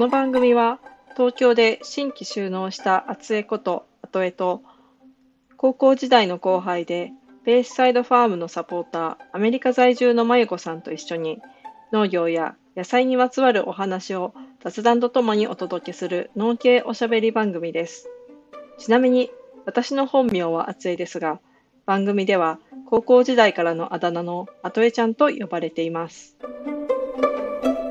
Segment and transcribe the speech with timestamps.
[0.00, 0.78] この番組は
[1.12, 4.62] 東京で新規就農した厚江こと後江と
[5.58, 7.12] 高校時代の後輩で
[7.44, 11.42] ベースサイドファームのサポーターアメリカ在住のまゆこさんと一緒に
[11.92, 14.32] 農業や野菜にまつわるお話を
[14.64, 18.08] 雑談とともにお届けする農系おしゃべり番組です。
[18.78, 19.30] ちなみに
[19.66, 21.40] 私の本名は厚江ですが
[21.84, 26.38] 番組では高校時代からのあだ名の後江ちゃんと呼ばれています。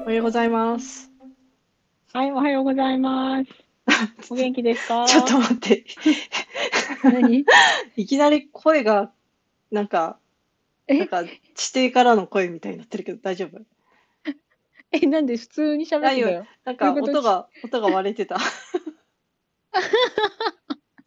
[0.02, 1.09] おはようございます。
[2.14, 4.32] はい、おはようございます。
[4.32, 5.06] お元気ですか？
[5.08, 5.86] ちょっと待って。
[7.04, 7.46] 何？
[7.96, 9.12] いきなり声が、
[9.72, 10.18] なんか、
[10.88, 10.98] え？
[10.98, 11.24] なんか、
[11.56, 13.62] 地底からの声みたいになってるけど大丈夫？
[14.92, 16.48] え、なんで普通に喋ってたよ。
[16.66, 18.40] なんか音が、音が割れてた。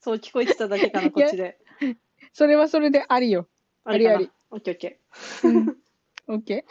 [0.00, 1.58] そう聞こえてただけかな、こっちで。
[2.32, 3.48] それはそれでありよ。
[3.84, 4.16] あれかな？
[4.16, 5.00] ありオッケーオッケ
[5.44, 5.76] うん。
[6.28, 6.64] オッケ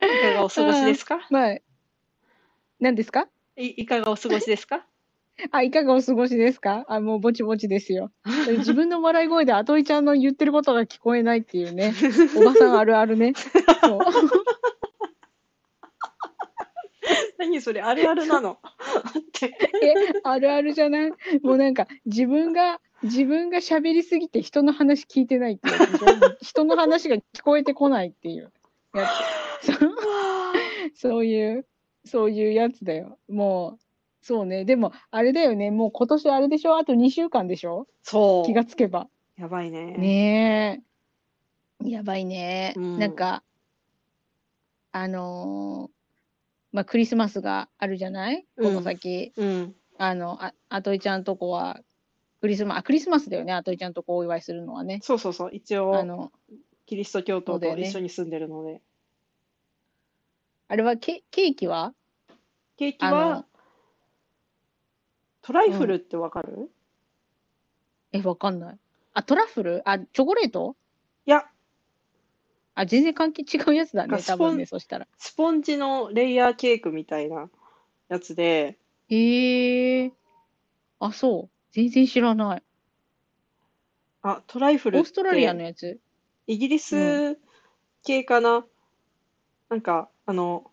[0.00, 0.06] ー。
[0.06, 0.06] ー。
[0.06, 1.26] いかがお過ごしですか？
[1.30, 1.58] まあ、
[2.82, 3.28] 何ですか？
[3.56, 4.84] いいかがお過ごしですか？
[5.52, 6.84] あ、いかがお過ごしですか？
[6.88, 8.10] あ、もうぼちぼちですよ。
[8.58, 11.94] 自分の笑い声であといちゃんの言ってることが聞こえないっていうね。
[12.36, 13.34] おばさんあるあるね。
[13.84, 14.00] そう。
[17.38, 18.58] 何それあるあるなの？
[19.40, 19.52] え、
[20.24, 21.12] あるあるじゃない？
[21.42, 25.76] もうなんか自分が、自分が喋りすぎて人の話聞いてないっていう
[26.42, 28.52] 人の話が聞こえてこないっていう
[28.94, 29.08] や
[29.62, 29.72] つ。
[31.00, 31.64] そういう、
[32.04, 33.18] そういうやつだよ。
[33.28, 33.78] もう、
[34.22, 34.64] そうね。
[34.64, 35.70] でも、あれだよね。
[35.70, 36.76] もう今年あれでしょ？
[36.76, 37.86] あと2週間でしょ？
[38.02, 38.46] そう。
[38.46, 39.08] 気がつけば。
[39.36, 39.96] やばいね。
[39.96, 40.82] ね
[41.84, 41.88] え。
[41.90, 42.74] やばいね。
[42.76, 43.42] うんなんか、
[44.92, 45.92] あのー
[46.74, 48.46] まあ、クリスマスがあるじゃない？
[48.56, 49.32] この先。
[49.36, 49.74] うん。
[49.98, 51.80] あの、あ、あといちゃんとこは、
[52.40, 53.52] クリスマス、あ、クリスマスだよね。
[53.52, 55.00] あといちゃんとこお祝いするのはね。
[55.02, 55.50] そうそうそう。
[55.52, 56.32] 一あ応、の、
[56.86, 58.80] キリスト教徒と一緒に住んでるので。
[60.72, 61.92] あれはケ、ケーキは？
[62.30, 62.34] あ
[62.78, 63.44] ケーキはの、
[65.42, 66.70] トライフルってわかる、
[68.10, 68.78] いえ、わかんない。
[69.12, 69.82] あ、トラッフル？
[69.84, 70.74] あ、チョコレート？
[71.26, 71.44] や、
[72.74, 74.22] あ、全然関係違うやつだね。
[74.22, 75.06] 多分ね、そしたら。
[75.18, 77.50] スポンジのレイヤーケークみたいな
[78.08, 78.78] やつで、
[79.10, 80.12] へえ。
[81.00, 81.56] あ、そう。
[81.72, 82.62] 全然知らない。
[84.22, 86.00] あ、トライフルっオーストラリアのてやつ？
[86.46, 87.38] イギリス
[88.04, 88.64] 系かな、
[89.68, 90.64] なんか、あの、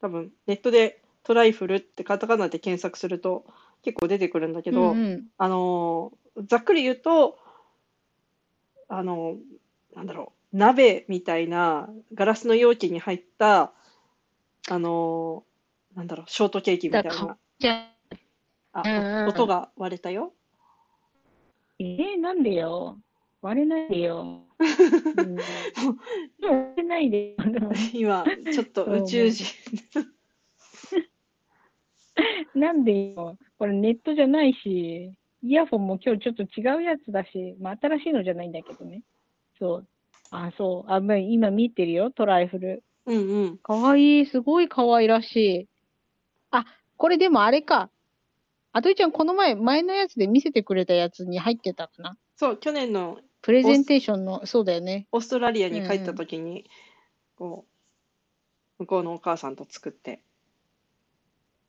[0.00, 3.44] 多分ネットでトライフルってカタカナで検索すると
[3.82, 5.24] 結構出てくるんだけど、うんうん。
[5.36, 6.12] あの
[6.48, 7.38] ざっくり言うと、
[8.88, 9.36] あの
[9.94, 13.72] なんだろう、鍋みたいなガラスの容器に入った、
[14.70, 15.44] あの
[15.94, 17.36] なんだろう、ショートケーキみたいな。
[18.72, 20.32] あ、音が割れたよ。
[21.78, 22.98] えー、なんでよ。
[23.46, 24.42] 割れないでよ。
[24.58, 27.36] うん、割れないでよ。
[27.94, 29.46] 今、ちょっと宇宙人。
[32.58, 33.38] なんでよ。
[33.56, 35.12] これネットじゃないし、
[35.44, 39.02] イヤホンも今日ちょっと違うやつだし、まあ新しいのじゃないんだけどね。
[39.60, 39.86] そう。
[40.32, 40.92] あ、そう。
[40.92, 42.82] あ、まあ、今見てるよ、トライフル。
[43.06, 43.58] うんうん。
[43.58, 44.26] かわいい。
[44.26, 45.68] すごいかわいらしい。
[46.50, 46.64] あ、
[46.96, 47.90] これでもあれか。
[48.72, 52.18] あといちゃん、この前、前のやつで見せてくれたやつに入ってたかな。
[52.36, 55.06] そう、去年のプレゼンテーションの、そうだよね。
[55.12, 56.68] オーストラリアに帰った時に、
[57.36, 57.64] こ
[58.80, 60.20] う、向こうのお母さんと作って。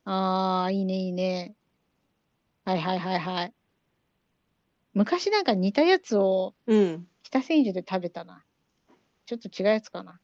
[0.03, 1.53] ああ、いいね、いいね。
[2.65, 3.53] はいはいはいはい。
[4.95, 7.07] 昔なんか似たやつをうん。
[7.21, 8.43] 北千住で食べたな。
[9.27, 10.19] ちょっと違うやつかな。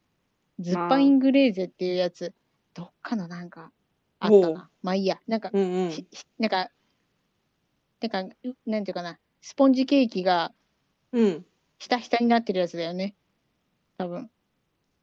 [0.57, 2.33] ズッパイングレーゼっていうやつ、
[2.73, 3.71] どっかのなんか
[4.19, 4.71] あったな。
[4.81, 5.19] まあいいや。
[5.27, 6.07] なんか、うんうん。
[6.39, 6.71] なんか、
[8.01, 9.19] なんか、うなんていうかな。
[9.41, 10.51] スポンジケーキが
[11.13, 11.46] うん。
[11.79, 13.16] ひたひたになってるやつだよね。
[13.97, 14.29] 多分。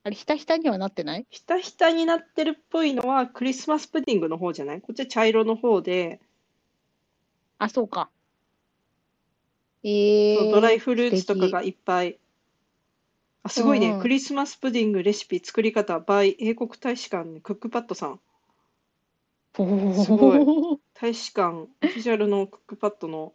[0.02, 1.26] あれ、ひたひたにはなってない？
[1.30, 4.80] ひたひたになってるっぽいのはクリスマスプディングの方じゃない？
[4.80, 6.20] こっちは茶色の方で、
[7.58, 8.10] あ、そうか。
[9.82, 12.18] えー、そうドライフルーツとかがいっぱい。
[13.42, 13.88] あ、すごいね。
[13.88, 18.20] うんうんクリスマスプディングレシピ作り方 by 英国大使館クックパッドさん。
[19.58, 23.34] おーすご大使館オフィシャルのクックパッドの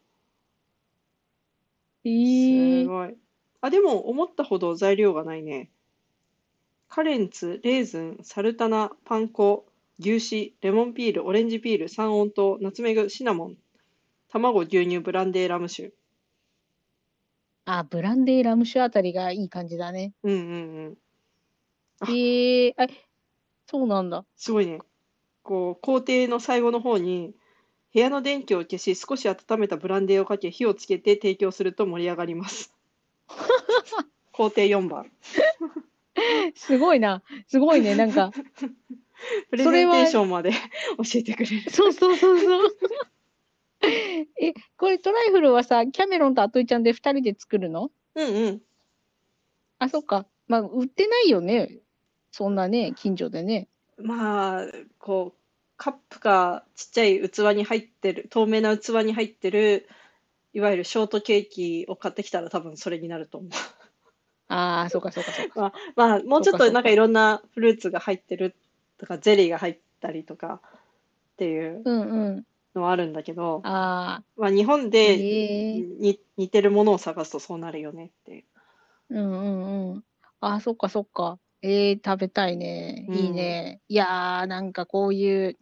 [2.06, 3.18] えすー、ごい。
[3.62, 5.72] あ、でも思ったほど材料がないね。
[6.90, 9.68] カレンツ、レーズン、サルタナ、パン粉、
[10.00, 13.58] 牛脂、レモンピール、オレンジピール、三温糖、ナツメグ、シナモン、
[14.30, 15.94] 卵、牛乳、ブランデー、ラム酒。
[17.66, 20.14] あ、ブランデーラム酒あたりがいい感じだね。
[20.24, 20.98] うんうんうん。
[22.00, 22.88] あえー、あ、
[23.68, 24.26] そうなんだ。
[24.38, 24.80] すごいね。
[25.44, 27.36] こう、工程の最後の方に、
[27.96, 32.76] 部屋の電気を消し、少し温めたブランデーをかけ、火をつけて提供すると盛り上がります。
[34.34, 35.10] 工程4番。
[36.56, 37.24] すごいな。
[37.48, 37.96] すごいね。
[37.96, 38.32] なんか、
[39.50, 40.58] プレゼンテーションまで教
[41.16, 41.72] えてくれる。
[41.72, 42.78] そうそうそうそう。
[44.42, 47.92] え、これトライフルはさ、キャメロンとアトイちゃんで2人で作るの？
[48.16, 48.62] うんうん。
[49.80, 50.28] あ、そっか。
[50.50, 51.80] まあ、売ってないよね。
[52.32, 53.70] そんなね、近所でね。
[53.98, 54.66] まあ、
[55.00, 55.40] こう、
[55.78, 59.88] カップかちっちゃい器に入ってる、透明な器に入ってる、
[60.54, 63.52] いわゆるショートケーキを買ってきたら多分それになると思う。
[64.48, 65.56] ああ、そうかそうかそうか。
[65.58, 68.56] まあ、まあ、もうちょっとなんかいろんなフルーツが入ってる
[68.98, 70.62] とか、ゼリーが入ったりとか
[71.34, 72.46] っていううんうん。
[72.76, 78.44] のはあるんだけど、ああ、まあ日本えでえに似てるものを探すとそうなるよねっていう。
[79.10, 80.04] うんうんうん。
[80.40, 81.40] ああ、そっかそっか。
[81.62, 83.06] ええ食べたいね。
[83.10, 83.82] いいね。
[83.88, 85.58] いやー、なんかこういう、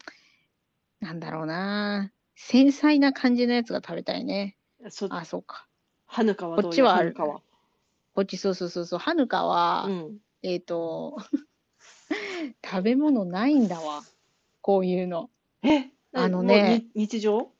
[0.99, 2.11] なんだろうな。
[2.35, 4.57] 繊細な感じのやつが食べたいね。
[4.89, 5.67] そあ、そうか。
[6.05, 7.41] はぬかはどういうこっちはあるはぬかは？
[8.15, 8.99] こっち、そうそうそうそう。
[8.99, 10.17] はぬかは、うん。
[10.41, 11.17] えっと、
[12.65, 14.03] 食べ物ないんだわ。
[14.61, 15.29] こういうの。
[15.63, 17.51] え、あのねもうに日常？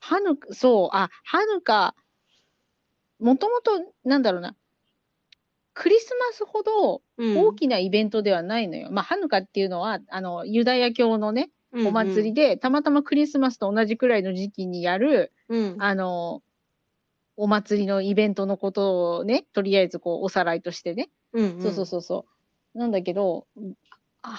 [0.00, 1.94] はぬか、そう、あ、はぬか、
[3.18, 4.56] もともと、なんだろうな。
[5.78, 8.88] クリスマスほどうん大きなイベントではないのよ。
[8.90, 16.42] まあ、ハヌカっていうのは、あの、ユダヤ教のね、お祭りで、たまたまクリスマスと同じくらいの時期にやる、うんうんあの、
[17.36, 21.10] お祭りのイベントのことをね、とりあえずこう、おさらいとしてね。
[21.32, 22.26] うんうんそうそうそうそ
[22.74, 22.78] う。
[22.78, 23.46] なんだけど、
[24.22, 24.30] あ、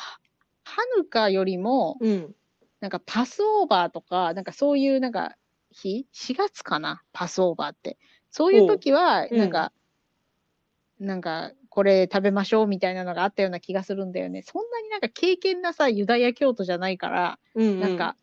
[0.66, 2.36] ハヌカよりも、うん
[2.82, 5.36] なんかパスオーバーとか、なんかそういうなんか
[5.72, 7.02] 日 ?4 月かな？
[7.14, 7.98] パスオーバーって。
[8.30, 9.72] そういう時は、うんなんか、
[11.00, 14.42] なんか、これ食べましょうみたいなのがあったような気がするんだよね。
[14.42, 18.16] そんなになんか経験なさ、ユダヤ教徒じゃないから、うんうんなんか、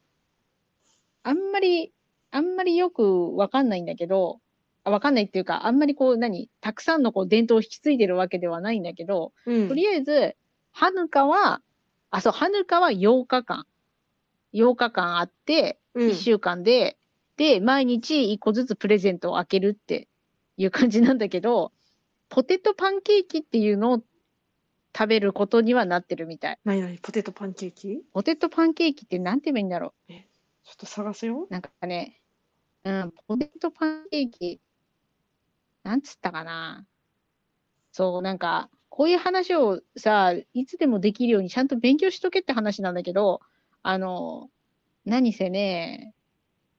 [1.23, 1.93] あんまり、
[2.31, 4.41] あんまりよくわかんないんだけど、
[4.85, 10.37] あわかんないっていうか、あんまりこう、何、たくさんのこう伝統を引き継いでるわけではないんだけど、うんとりあえず、
[10.71, 11.63] ハヌカは、
[12.11, 13.67] あ、そう、ハヌカは8日間。
[14.53, 16.99] 8日間あって、うん1週間で、
[17.37, 20.09] で、毎日1個ずつプレゼントを開けるって
[20.57, 21.73] いう感じなんだけど、
[22.29, 24.03] ポテトパンケーキっていうのを
[24.97, 26.59] 食べることにはなってるみたい。
[26.65, 28.03] 何々ポテトパンケーキ？
[28.13, 30.17] ポテトパンケーキってなんて言えばいいんだろちょ
[30.73, 31.47] っと探すよう。
[31.51, 32.21] なんかね、
[32.85, 34.61] うん、ポテトパンケーキ、
[35.85, 36.85] なんつったかな。
[37.93, 43.41] そう、なんか、こういう話をさ、いつでもできるようにちゃんと勉強しとけって話なんだけど、
[43.83, 44.51] あの、
[45.05, 46.15] 何せね、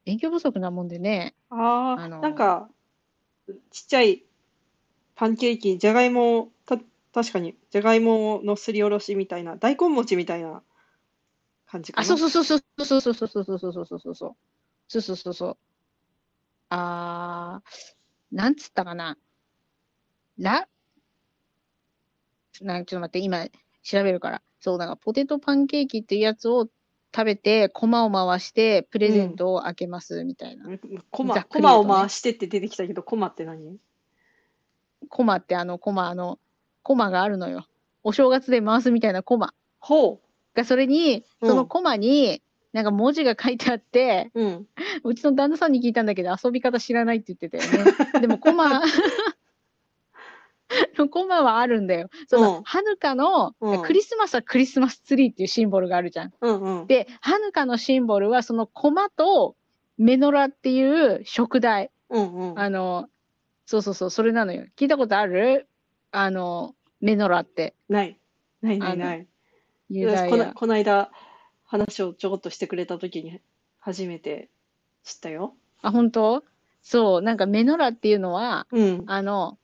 [0.04, 2.70] 勉強不足なもんでね、ああ、なんか、
[3.72, 4.24] ちっちゃい
[5.20, 6.78] パンケーキ、じゃがいも、た、
[7.12, 10.62] 確かに、じゃがいものすりおろしみたいな、大根餅みたいな
[11.66, 12.08] 感じかあ、な。
[12.08, 15.58] そうそうそうそうそうそうそうそうそうそうそうそうそうそうそうそうそう
[16.70, 19.18] あー、なんつったかな？
[20.38, 20.68] ラ、
[22.62, 23.48] なんちょっと待って、今
[23.82, 24.44] 調べるから。
[24.60, 26.68] そう、なんかポテトパンケーキっていうやつを
[27.16, 30.70] 食べて、コマを回して、プレゼントを開けますみたいな。
[31.10, 33.80] コマ、ざっくコり言うとねマを回してって出てきたけど、コマって何？
[35.08, 36.40] コマってあのコマ、あの、
[36.84, 37.66] コマがあるのよ。
[38.04, 39.54] お正月で回すみたいなコマ。
[39.80, 40.22] ほ
[40.54, 42.42] が、それに、うんそのコマに、
[42.74, 44.44] なんか文字が書いてあって、う。
[44.44, 44.68] うん。
[45.04, 47.92] うちの旦那さんに聞いたんだけど、遊び方知らないって言ってたよね。
[48.22, 48.82] でも、コマ、
[51.12, 52.10] コマはあるんだよ。
[52.28, 56.34] その、うんハヌカの、うんクリスマスはクリスマスツリーっていうシンボルがあるじゃん。
[56.42, 56.88] うんうん。
[56.88, 59.56] で、ハヌカのシンボルは、そのコマと
[59.98, 61.92] メノラっていう食材。
[62.10, 62.60] うんうん。
[62.60, 63.10] あの、
[63.68, 64.66] そうそうそう、それなのよ。
[64.78, 65.68] 聞いたことある？
[66.12, 68.18] あの、メノラって、ない。
[68.62, 69.28] ないないない。
[69.90, 70.30] ユダヤ。
[70.30, 71.12] このこの間、
[71.66, 73.42] 話をちょこっとしてくれたときに、
[73.78, 74.50] 初めて
[75.04, 75.54] 知ったよ。
[75.82, 76.46] あ、本当？
[76.82, 79.04] そう、なんかメノラっていうのは、うん。
[79.06, 79.58] あの、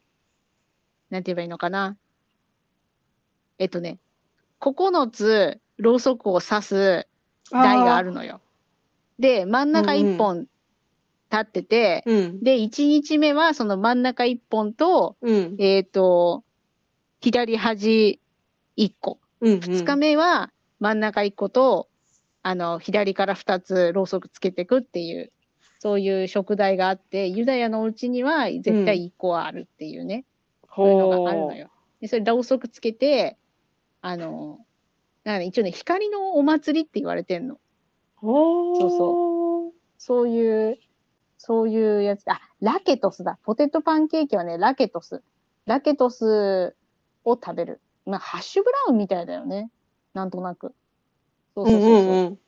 [1.10, 1.95] なんて言えばいいのかな？
[3.57, 4.00] えっとね、
[4.60, 7.07] 9つろうそくを刺す
[7.51, 8.41] 台があるのよ。
[9.17, 10.48] で、真ん中1本
[11.34, 12.44] 立ってて、うん。
[12.44, 15.56] で、1日目はその真ん中1本と、うん。
[15.58, 16.44] えっ、と、
[17.22, 18.20] 左端
[18.78, 19.20] 1個。
[19.42, 19.54] うん。
[19.56, 21.90] 2日目は真ん中1個と、
[22.44, 25.32] あの、左から2つろうそくつけていくっていう、
[25.80, 30.25] そういう食材があって、ユダヤのお家には絶対1個はあるっていうね。
[30.75, 31.70] そういうのがあるのよ。
[32.00, 33.38] で、それ、ろうそくつけて、
[34.02, 34.60] あの、
[35.24, 37.58] なんかね、一応ね、光のお祭りって言われてんの。
[38.22, 40.78] そうそそういう、
[41.45, 42.23] そういうやつ。
[42.31, 43.38] あ、ラケトスだ。
[43.43, 45.21] ポテトパンケーキはね、ラケトス。
[45.65, 46.73] ラケトス
[47.25, 47.81] を食べる。
[48.05, 49.69] まあ、ハッシュブラウンみたいだよね。
[50.13, 50.73] なんとなく。
[51.53, 51.91] そうそうそうそう。
[51.91, 52.39] うんうんうん。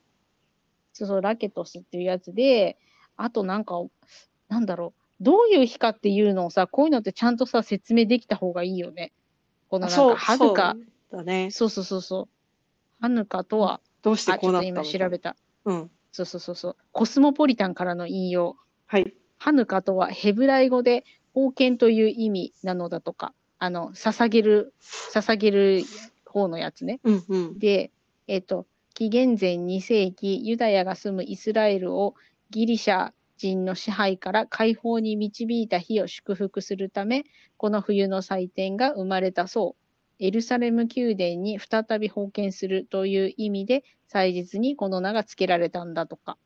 [0.94, 2.80] そうそう、ラケトスっていうやつで、
[3.18, 3.84] あとなんか、
[4.48, 5.02] なんだろう。
[5.20, 9.12] どういう日かっていうのをさ、こういうのってちゃんとさ、説明できた方がいいよね。
[9.68, 10.78] このなんか、はるか、
[11.12, 11.52] そうだね。
[11.52, 12.28] そうそうそうそう。
[13.02, 15.36] ハヌカとは、どうしてこうなったの今調べた。
[15.66, 15.92] うん。
[16.14, 16.78] そうそうそうそう。
[16.94, 18.56] コスモポリタンからの引用。
[18.88, 19.14] はい。
[19.38, 24.74] ハヌカとはヘブライ語で封建という意味なのだとか、あの、捧げる、
[25.14, 25.84] 捧げる
[26.26, 27.00] 方のやつね。
[27.04, 27.60] うんうん。
[27.60, 27.92] で、
[28.28, 32.16] えっと、紀元前2世紀、ユダヤが住むイスラエルを
[32.50, 37.26] ギリシャ人の支配から解放に導いた日を祝福するため、
[37.58, 40.24] この冬の祭典が生まれたそう。
[40.24, 46.38] エルサレム宮殿に再び封建するという意味で、祭日にこの名が付けられたんだとか。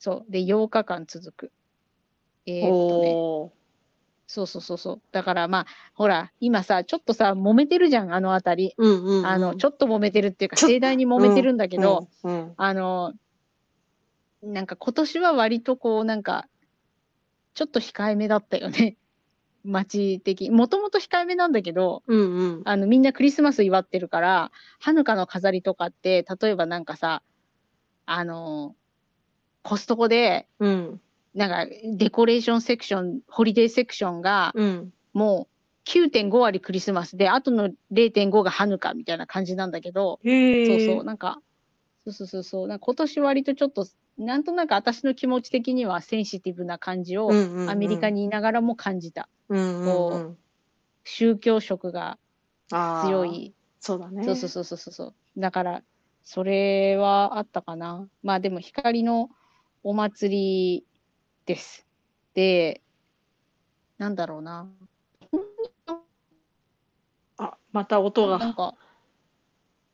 [0.00, 0.30] そう。
[0.30, 1.52] で、8日間続く。
[2.46, 3.54] えーっとね。
[4.26, 5.02] そうそうそうそう。
[5.12, 8.74] だからまあ、ほら、今さ、ちょっとさ、揉めてるじゃん、あのあたり。
[8.76, 9.26] うんうんうん。
[9.26, 13.12] あの、ちょっと揉めてるっていうか、 盛大に揉めてるんだけど、うん、うんあの、
[14.42, 16.48] なんか今年は割とこう、なんか、
[17.54, 18.96] ちょっと控えめだったよね。
[19.64, 20.50] 街的。
[20.50, 22.62] もともと控えめなんだけど、うんうん。
[22.64, 27.22] あの、みんなクリスマス祝ってるから、ハヌカの飾りとかって、例えばなんかさ、
[28.04, 28.74] あの、
[29.62, 31.00] コストコで、うん。
[31.34, 34.92] なんかデコレーションセクション、ホリデーセクションが、うん。
[35.12, 35.48] も
[35.86, 40.20] う9.5割クリスマスで、あとの0.5がハヌカみたいな感じなんだけど。
[40.66, 41.40] そうそう、なんか、
[42.04, 43.86] そうそうそうそう、なんか今年割とちょっと、
[44.16, 47.30] なんとなく私の気持ち的にはセンシティブな感じを
[47.68, 49.28] アメリカにいながらも感じた。
[49.48, 50.36] うんう。
[51.02, 52.18] 宗教色が
[53.02, 53.24] 強。
[53.24, 53.54] い。
[53.80, 54.24] そうだね。
[54.24, 55.14] そうそうそうそうそう。
[55.36, 55.82] だから、
[56.22, 58.08] それはあったかな。
[58.22, 59.28] まあでも光の
[59.82, 60.84] お祭り
[61.46, 61.86] です。
[62.34, 62.80] で、
[63.98, 64.68] なんだろうな。
[67.36, 68.38] あ、また音が。
[68.38, 68.74] なんか、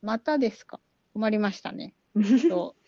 [0.03, 0.81] またですか？
[1.15, 1.95] 困りましたね。
[2.49, 2.81] そう。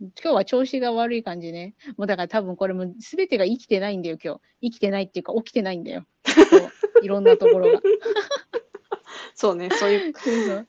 [0.00, 1.74] 今日は調子が悪い感じね。
[1.96, 4.40] もうだから多分これも全てが生きてないんだよ、今日。
[4.62, 6.04] 生きてないっていうか起きてないんだよ。
[6.26, 6.70] そう
[7.02, 7.80] いろんなところが。
[9.34, 9.70] そうね。
[9.70, 10.14] そういう、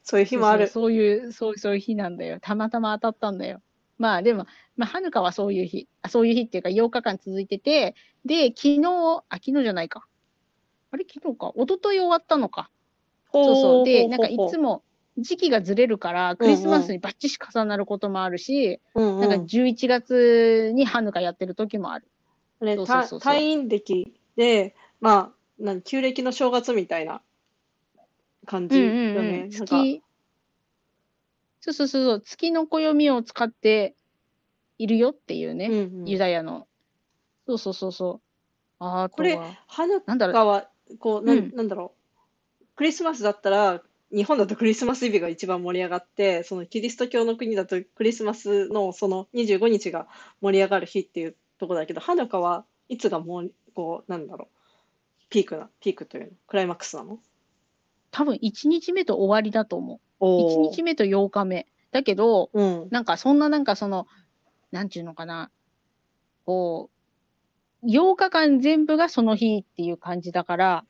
[0.04, 0.68] そういう日もある。
[0.68, 2.38] そうそういう、そうそういう日なんだよ。
[2.42, 3.62] たまたま当たったんだよ。
[3.98, 4.46] まあでも、
[4.78, 5.88] まあ、はぬかはそういう日。
[6.04, 8.82] あそういう日っていうか8日間続いてて、で、昨日、
[9.30, 10.08] あ、昨日じゃないか。
[10.92, 11.06] あれ？
[11.12, 11.52] 昨日か。
[11.56, 12.70] 一昨日終わったのか。
[13.34, 13.86] そうそう。
[13.86, 14.84] で、なんかいつも、も
[15.18, 22.08] 時期がずれるから、クリスマスにバッチシ重なることもあるし、うんうんなんか11月にハヌカやってる時もある。
[22.62, 27.22] ね、そうそうそうそうた退院歴で、まあ、なん旧暦の正月みたいな
[28.46, 29.14] 感じよね。
[29.14, 30.04] なんか、月、
[31.62, 33.96] そうそうそうそう、月の暦を使って
[34.78, 36.68] いるよっていうね、うんうんユダヤの。
[37.48, 38.22] そうそうそうそう。
[38.80, 40.70] あこれは、ハヌなんだろうカは、
[41.00, 41.94] こう、なうんん、なんだろ
[42.62, 42.66] う。
[42.76, 43.82] クリスマスだったら、
[44.14, 50.08] 日本だとクリスマスイブが一番盛り上がって、そのキリスト教の国だとクリスマスのその25日が
[50.42, 54.58] 盛り上がる日っていうところだけど、ハヌカはいつがもう、こう、なんだろう。
[55.30, 57.20] ピークな、ピークというの、クライマックスなの？
[58.12, 59.98] 多分1日目と終わりだと思う。
[59.98, 61.68] 1おー日目と8日目。
[61.92, 62.88] だけど、うん。
[62.92, 64.08] なんかそんななんかその、
[64.72, 65.50] なんていうのかな、
[66.46, 66.90] こ
[67.84, 70.86] う、8日間全部がその日っていう感じだから、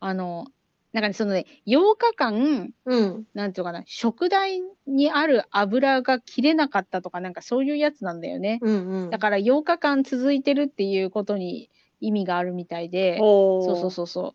[0.00, 0.46] あの、
[0.92, 3.24] なんかね、そのね、8日間、うん。
[3.34, 8.58] なんていうのかな、食台にある油が切れなかったとか、なんかそういうやつなんだよね。
[8.62, 9.10] うんうん。
[9.10, 11.68] だから8日間続いてるっていうことに
[12.00, 14.34] 意味があるみたいで、そうそうそうそ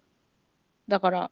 [0.88, 0.92] う。
[0.92, 1.32] だから、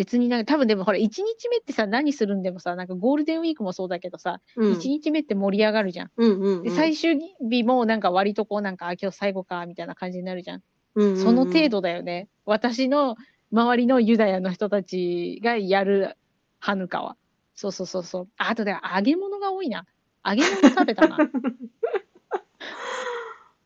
[0.00, 6.10] 別になんか多分でもほら、1日目ってさ、何するんでもさ、なんかゴールデンウィークもそうだけどさ、うん1日目って盛り上がるじゃん。
[6.16, 10.62] うんうんうんで、最終日もなんか割とこうなんか、あ、今日最後か、みたいな感じになるじゃん。
[10.94, 12.28] うんうんうんその程度だよね。
[12.46, 13.16] 私の
[13.52, 16.16] 周りのユダヤの人たちがやる
[16.60, 17.18] ハヌカは。
[17.54, 18.28] そうそうそうそう。
[18.38, 19.84] ああとで揚げ物が多いな。
[20.24, 21.18] 揚げ物食べたな。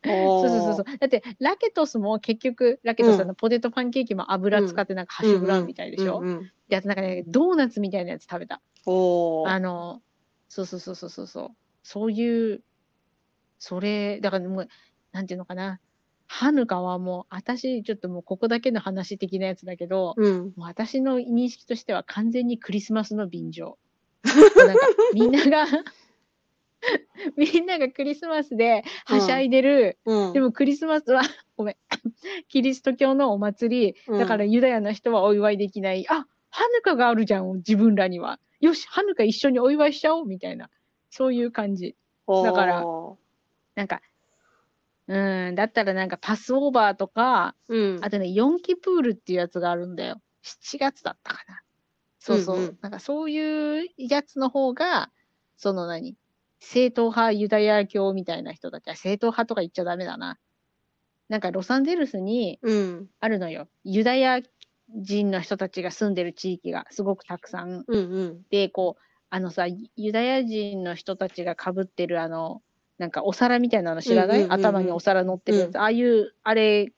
[0.05, 0.99] そうそうそうそう。
[0.99, 8.63] だって、ラケトスも結局、ラケトスのポテトパンケーキも油使ってなんかハッシュブラウンみたいでしょ、うんうんで、あとなんかね、ドーナツみたいなやつ食べた。
[9.47, 10.01] あの、
[10.49, 11.49] そうそうそうそうそうそう。
[11.83, 12.63] そういう、
[13.59, 14.69] それ、だからもう、
[15.13, 15.81] なんていうのかな。
[16.27, 20.41] ハヌカはもう、私、ちょっともうここだけの話的なやつだけど、うん。
[20.41, 23.79] もう私の認識としては完全にクリスマスの便乗。
[24.25, 25.67] なんか、みんなが、
[27.37, 30.33] みんながクリスマスではしゃいでる、うん。
[30.33, 31.23] でもクリスマスは、
[31.57, 31.77] ごめん、
[32.49, 36.07] キリスト教のお祭り、だからユダヤの人はお祝いできない。
[36.09, 38.39] あ、ハヌカがあるじゃん、自分らには。
[38.61, 40.71] よし、ハヌカ一緒にお祝いしちゃおう、みたいな。
[41.11, 41.97] そういう感じ。
[42.27, 43.19] だからお
[43.75, 44.01] なんか、
[45.07, 47.55] うん、だったらなんかパスオーバーとか。
[48.01, 50.21] あとね、ヨンキプールっていうやつがあるんだよ。
[50.43, 51.63] 7月だったかな。
[52.19, 52.57] そうそう。
[52.57, 55.11] うんうんなんかそういうやつの方が、
[55.57, 56.17] その何
[56.65, 60.39] 正統派ユダヤ教みたいな人たちは、正統派とか言っちゃダメだな。
[61.29, 63.09] なんかロサンゼルスにうん。
[63.21, 63.69] あるのよ。
[63.85, 64.41] ユダヤ
[64.91, 67.85] 人の人たちが住んでる地域がすごくたくさん。
[67.87, 68.43] うんうん。
[68.51, 69.67] で、こう、あのさ、
[69.97, 72.63] ユダヤ人の人たちがかぶってるあの、
[72.99, 75.75] なんかお皿みたいなの知らない、うんうんうんうん頭にお皿乗ってるやつ。
[75.75, 76.93] うんああいう、あれ、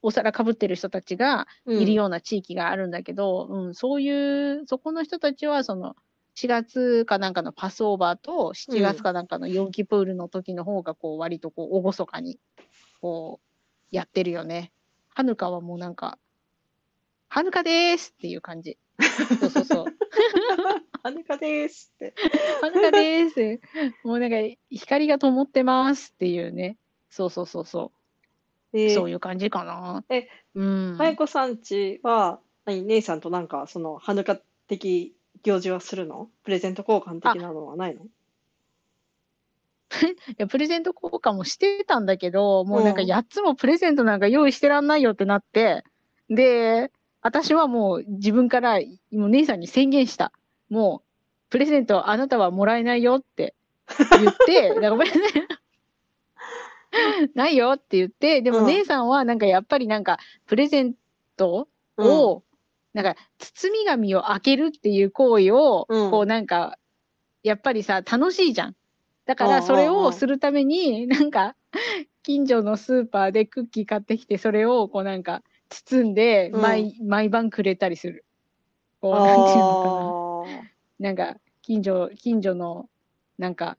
[0.00, 5.96] お皿かぶってる人たちがうんいるような地域があるんだけど、うん、そういう、そこの人たちは、その、
[6.34, 12.38] 4月かなんかのパスオーバーと7月かなんかのヨンキプールの時の方が、こう、割とこう、厳かに、
[13.00, 14.72] こう、やってるよね。
[15.14, 16.18] はぬかはもうなんか、
[17.28, 18.78] はぬかでーすっていう感じ。
[19.40, 19.84] そうそうそう。
[21.02, 22.14] はぬかですって。
[22.62, 23.60] はぬかでーす。
[24.04, 24.36] もうなんか、
[24.70, 26.78] 光が灯ってますっていうね。
[27.10, 27.92] そうそうそうそ
[28.72, 28.76] う。
[28.76, 30.04] で、そういう感じかな。
[30.08, 30.96] え、うん。
[30.96, 36.28] まゆこさんちは、何、姉さんとなんか、その、はぬか的行事はするの？
[36.44, 38.02] プレゼント交換的なのはないの？
[40.02, 45.84] いやプレゼント交換もしてたんだけど、もうなんかうん8つもプレゼントなんか用意してらんないよってなって、
[46.30, 48.80] で、私はもう自分から、
[49.12, 50.32] もう姉さんに宣言した。
[50.70, 51.08] もう、
[51.50, 53.54] プレゼントあなたはもらえないよって
[54.18, 55.14] 言って、 だからごめんね。
[57.34, 58.66] ないよって言って、でもうん。
[58.66, 60.94] 姉さんはなんかやっぱりなんかプレゼン
[61.36, 61.68] ト
[61.98, 62.42] を、
[62.92, 66.78] なんか包み紙を開けるっていう行為を、うんこうなんか、
[67.42, 68.76] やっぱりさ、楽しいじゃん。
[69.24, 71.56] だからそれをするために、なんか、
[72.22, 78.24] 近所のスーパーでクッキー買ってきて、それをこうなんか、包んで、うん毎、毎晩くれたりする。
[79.00, 80.60] こう、なんていうのかな。
[80.60, 80.62] あ
[81.00, 82.88] なんか、近所、近所の、
[83.38, 83.76] なんか、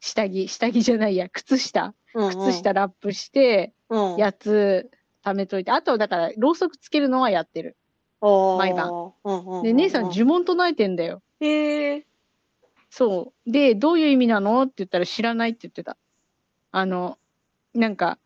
[0.00, 4.90] 下着、下着じゃないや、靴下、あ、靴下ラップして、うん、やつ、
[5.24, 5.70] 貯めといて。
[5.70, 7.77] あと、だから、ろうそくつけるのはやってる。
[8.20, 11.22] 毎晩うんうんうん、で、姉さん呪文唱えてんだよ。
[11.40, 12.06] へえ
[12.90, 13.50] そう。
[13.50, 15.96] で、どういう意味なのって言ったら知らないって言ってた。
[16.72, 17.18] あの、
[17.74, 18.18] なんか、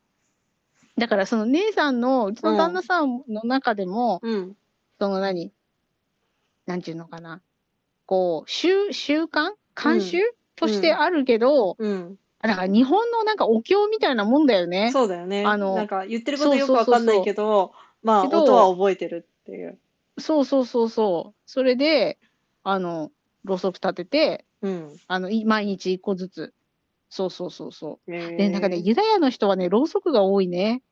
[0.96, 4.56] だからその姉さんの、うちの旦那さんの中でも、うん。
[4.98, 5.52] その何？
[6.66, 7.42] なんていうのかな。
[8.06, 9.52] こう、習、習慣？
[9.74, 10.18] 慣習、
[10.54, 12.18] としてあるけど、うん。
[12.40, 14.90] だから日本のなんかお経みたいなもんだよね。
[14.92, 15.44] そうだよね。
[15.44, 19.78] あのなんか言ってることよくわかんないけど、まあ音は覚えてるっていう。
[20.18, 21.40] そうそうそうそう。
[21.46, 22.18] それで、
[22.64, 23.10] あの、
[23.44, 24.96] ろうそく立てて、うん。
[25.08, 26.54] あの、い毎日一個ずつ。
[27.08, 28.10] そうそうそうそう。
[28.10, 30.82] でで、なんかね、ユダヤの人はね、ろうそくが多いね。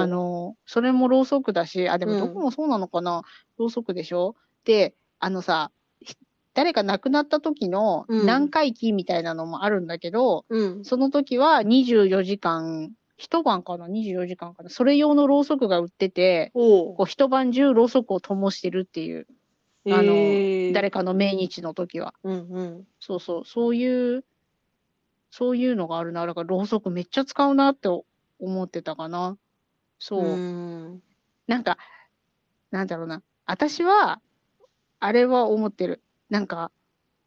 [0.00, 3.22] あ、の、それもろうそくだし、あ、でもどこもそうなのかな、
[3.58, 4.34] ろうそくでしょ？
[4.64, 6.16] で、あのさ、ひ
[6.54, 10.84] 誰か亡くなった時のうん何回忌みたいなのもあるんだけど、うん。
[10.84, 14.70] その時は24時間、一晩かな ?24 時間かな？
[14.70, 19.26] それ用のろうそくが売ってて、おこう一晩中ろうそくを灯してるっていう、
[19.84, 20.14] うあの
[20.72, 22.14] 誰かの命日の時は。
[22.22, 22.84] うんうん。
[23.00, 24.24] そうそう、そういう、
[25.30, 26.24] そういうのがあるな。
[26.26, 27.88] だからろうそくめっちゃ使うなって
[28.38, 29.36] 思ってたかな。
[29.98, 30.22] そう。
[30.22, 31.02] うん。
[31.48, 31.76] なんか、
[32.70, 33.22] なんだろうな。
[33.46, 34.20] 私は、
[35.00, 36.02] あれは思ってる。
[36.30, 36.70] なんか、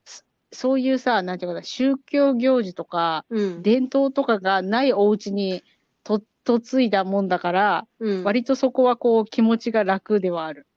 [0.05, 0.23] そ
[0.53, 3.61] そういうさ、なんていうかな、宗教行事とか、うん。
[3.61, 5.63] 伝統とかがないお家に
[6.03, 10.67] と、嫁いだもんだから、うん、割とそこはこう気持ちが楽ではある。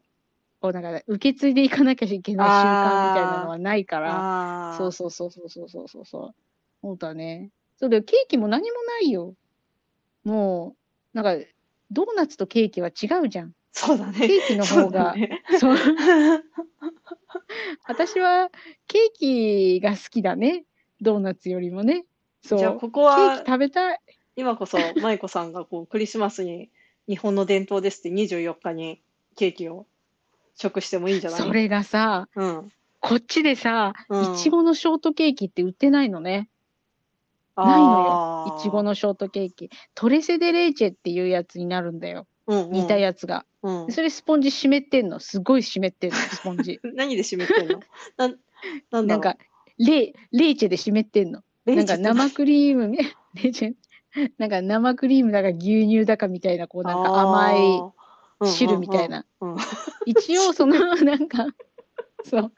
[0.60, 4.76] こうなんか、受け継いでいかなきゃいけない習慣みたいなのはないから。
[4.78, 6.34] そうそうそうそうそうそうそうそう。
[6.82, 7.50] そうだね。
[7.76, 9.34] そうだよ、ケーキも何もないよ。
[10.24, 10.74] も
[11.14, 11.46] う、なんか、
[11.90, 13.52] ドーナツとケーキは違うじゃん。
[13.72, 14.26] そうだね。
[14.26, 15.14] ケーキの方が、
[15.58, 15.94] そうそう。
[15.94, 16.44] だ ね
[17.86, 18.50] 私は
[18.86, 20.64] ケーキが好きだね。
[21.00, 22.06] ドーナツよりもね。
[22.42, 22.58] そう。
[22.58, 24.00] じゃあ、ここケーはキ食べたい。
[24.36, 26.70] 今こそ、舞子さんがこう クリスマスに
[27.08, 29.00] 日本の伝統ですって24日に
[29.36, 29.86] ケーキを
[30.54, 31.40] 食してもいいんじゃない？
[31.40, 32.72] それがさ、うん。
[33.00, 36.48] こっちでさ、うんいちごのショートケーキって売ってないのね。
[37.56, 38.56] ないのよ。
[38.58, 39.70] いちごの、のショートケーキ。
[39.94, 42.26] トレセデレーチェっていうやつになるんだよ。
[42.46, 43.44] うんうん似たやつが。
[43.62, 43.92] うん。
[43.92, 45.20] それスポンジ湿ってんの？
[45.20, 47.80] すごい湿ってんの、スポンジ 何で湿ってんの？
[48.16, 48.38] なん
[48.90, 49.36] なんなんか、
[49.78, 51.42] レ、レーチェで湿ってんの。
[51.66, 53.74] なんか生クリームみ、レーチェ、
[54.38, 57.82] なんか生クリームだか牛乳だかみたいな、こうなんか甘い
[58.44, 59.08] 汁みたい。
[59.08, 59.26] な。
[60.06, 61.46] 一応その、 なんか、
[62.24, 62.52] そう。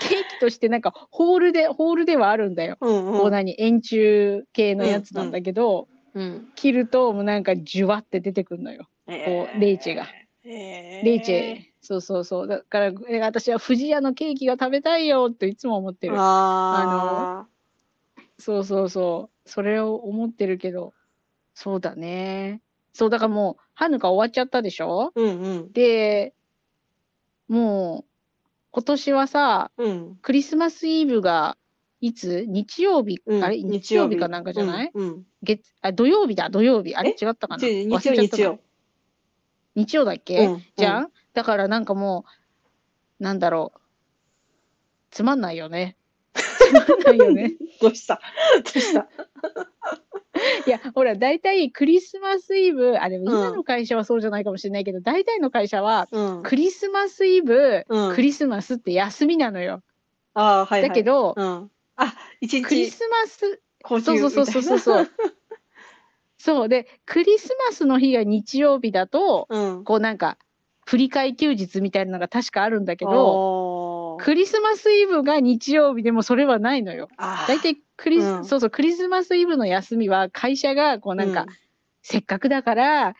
[0.00, 2.76] ケーキとしてなんかホールで、ホールではあるんだよ。
[2.80, 8.88] うんうんこう何、円柱系のやつなんだけど、うん切るともうなんかジュワって出てくるのよ。
[9.06, 9.24] え
[9.60, 10.08] レイチェが。
[10.44, 12.48] えーレイチェ、そうそうそう。
[12.48, 16.16] だから、え私は富士屋のケーキが食べたいよっていつも思ってる。
[16.18, 17.46] あ
[18.38, 19.37] そうそうそう。
[19.48, 20.94] それを思ってるけど、
[21.54, 22.62] そうだね。
[22.92, 25.12] そう、だからもう、はぬか終わっちゃったでしょ？
[25.16, 25.72] ーうんうん。
[25.72, 26.34] で、
[27.48, 28.10] もう、
[28.70, 30.18] 今年はさ、うん。
[30.22, 31.56] クリスマスイブが、
[32.00, 32.44] いつ？
[32.46, 33.60] 日曜日、うんあれ？
[33.60, 34.16] 日曜日。
[34.18, 35.26] かなんかじゃない、うんうん。
[35.42, 36.94] 月あ、土曜日だ、土曜日。
[36.94, 37.10] あれ？
[37.20, 37.24] え？
[37.24, 37.66] 違ったかな？
[37.66, 38.60] 日曜日曜。
[39.74, 40.64] 日曜だっけ、うん。
[40.76, 42.24] じゃん、だからなんかも
[43.20, 43.80] う、なんだろう。
[45.10, 45.96] つまんないよね。
[46.72, 47.54] ないよね。
[47.80, 48.20] どうした？
[48.64, 49.08] どうした？
[50.66, 56.42] いや、ほら、大体クリスマスイブ、あ、でも今の会社はそうじゃないかもしれないけど、大体の会社は、うん。
[56.42, 59.82] クリスマスイブ、うんクリスマスって休みなのよ。
[60.34, 60.88] ああ、はい、はい。
[60.88, 61.70] だけど、うん。
[61.96, 65.10] あ、一日クリスマス、そうそうそうそうそう そう。
[66.38, 69.84] そうで、クリスマスの日が日曜日だと、うん。
[69.84, 70.38] こうなんか、
[70.86, 73.18] 振り替え休日みたいなのが確かあるんだけど、ど
[74.18, 77.08] クリスマスイブが日曜日でもそれはないのよ。
[77.16, 81.46] あ大体クリス、うんそうそう、クリスマスイブの休みは会社がこうなんか、
[82.02, 83.14] せっかくだから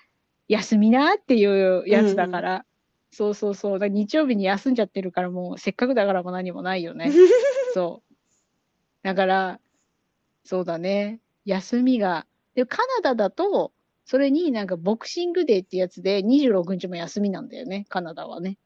[0.49, 2.65] 休みなっていうやつだから、
[3.11, 7.11] そうそうそう、だから日曜日に休んじゃってるからもうせっかくだからも何もないよね。
[7.75, 8.15] そう。
[9.03, 9.61] だから、
[10.45, 11.21] そうだね。
[11.45, 12.27] 休みが。
[12.55, 13.73] で、カナダだと、
[14.05, 18.59] それになんかボクシングデーってやつで26日も休みなんだよね、カナダはね。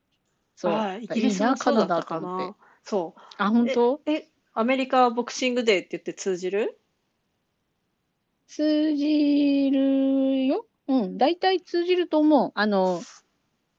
[0.62, 0.98] そう。
[1.01, 2.55] イギリスもそうだったかな。。
[2.85, 3.20] そう。
[3.38, 4.01] あ、本当？
[4.07, 6.79] え、アメリカはボクシングデーって言って通じる？
[8.46, 10.66] 通じるよ。
[10.87, 12.53] うん、大体通じると思う。
[12.55, 13.03] あの、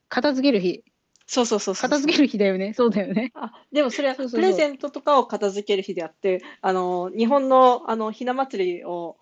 [0.10, 0.84] 片付ける日。
[1.26, 1.90] そうそうそうそう。
[1.90, 2.74] 片付ける日だよね。
[2.74, 3.32] そうだよね。
[3.34, 9.18] あ、でもそれはプレゼントとかを片付ける日であって、あの、日本のあの、ひな祭りを、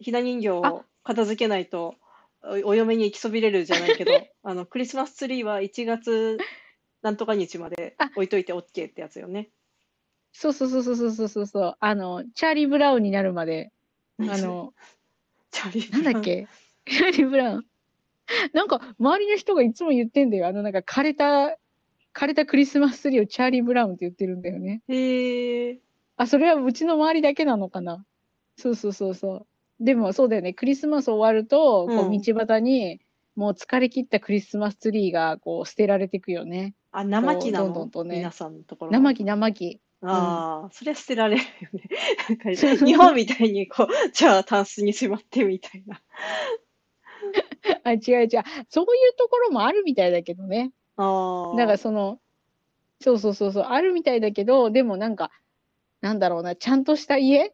[0.00, 1.94] ひな人形を片付けないと、
[2.42, 6.38] おお嫁に行きそびれるじゃないけど、 あの、クリスマスツリーは1月
[7.02, 9.50] なんとか日まであ置いといて OK ってやつよね。
[10.32, 11.76] そうそうそうそうそうそうそう。
[11.80, 13.72] あの、チャーリー・ブラウンになるまで、
[14.18, 14.72] あの、
[15.50, 16.46] チャーリーなんだっけ？
[16.86, 17.66] チャーリー・ブラウン。
[18.52, 20.46] なんか、周りの人がいつも言ってんだよ。
[20.46, 21.58] あの、なんか、枯れた、
[22.14, 24.82] 枯れたクリスマスツリーをチャーリー・ブラウンって言ってるんだよね。
[24.88, 25.80] へえ。
[26.16, 28.04] あ、それはうちの周りだけなのかな。
[28.56, 29.46] そうそうそうそ
[29.80, 29.84] う。
[29.84, 30.52] でも、そうだよね。
[30.52, 33.00] クリスマス終わると、こうんう、道端に、
[33.34, 36.74] もう疲れ切ったクリスマスツリーが、こう、捨てられていくよね。
[36.92, 38.92] あ、生木などんのどんとね皆さんのところ。
[38.92, 39.80] 生木、生木。
[40.02, 41.82] ああ、それは捨てられるよね。
[42.28, 42.38] なん
[42.78, 46.00] か日本みたいに、こう、じゃあ、タンスにしまってみたいな。
[47.84, 48.28] あ、違う違う。
[48.68, 50.72] そういうところもあるみたいだけどね。
[50.96, 51.56] ああ。
[51.56, 52.18] なんかその、
[53.00, 55.30] そうそうそうそう、あるみたいだけど、でもなんか、
[56.00, 57.52] なんだろうな、ちゃんとした家？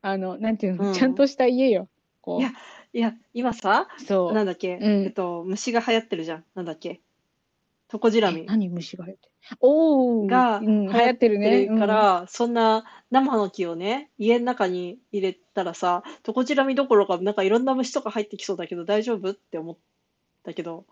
[0.00, 1.88] あの、なんていうの、うんちゃんとした家よ。
[2.22, 2.52] こいや
[2.94, 4.32] いや、今さ、う、そう。
[4.32, 6.44] なんだっけ、うんえっと、虫が流行ってるじゃん。
[6.54, 7.00] なんだっけ？
[7.88, 11.66] トコジラミえ何虫が入っておー、がうん、流行ってるね。
[11.66, 19.30] か、ら、そんな生の木をね、家の中に入れたらさ、トコジラミどころか、なんかいろんな虫とか入ってきそうだけど、大丈夫？
[19.30, 19.76] って思っ
[20.42, 20.86] たけど、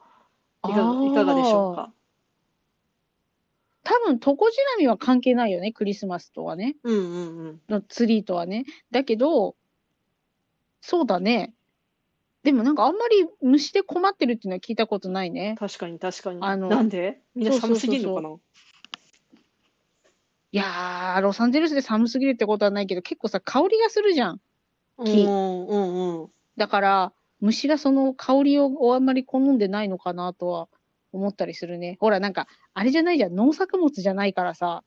[0.69, 1.93] いかがいかがでしょうか？
[3.85, 6.77] 多分、トコジラミは関係ないよね、クリスマスとはね。
[6.85, 7.61] うんうんうん。
[7.69, 8.65] のツリーとはね。
[8.91, 9.57] だけど、
[10.83, 11.55] そうだね。
[12.43, 15.57] でもなんかあんまり虫で困ってるっていうのは聞いたことないね。
[15.59, 16.39] 確かに確かに。
[16.43, 17.21] あのなんで？
[17.35, 18.31] みんな寒すぎるのかな？
[20.55, 24.41] いやー、ロサンゼルスで寒すぎるってことはないけど、結構さ、香りがするじゃん。
[25.03, 26.29] 木うんうんうん。
[26.59, 30.69] だから、虫がその香りをあんまり好んでないのかなとは
[31.13, 31.97] 思ったりするね。
[32.01, 33.35] ほら、なんか、あれじゃないじゃん。
[33.35, 34.85] 農作物じゃないからさ、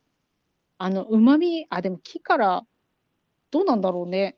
[0.78, 2.64] あの、旨味、あ、でも木から、
[3.50, 4.36] どうなんだろうね。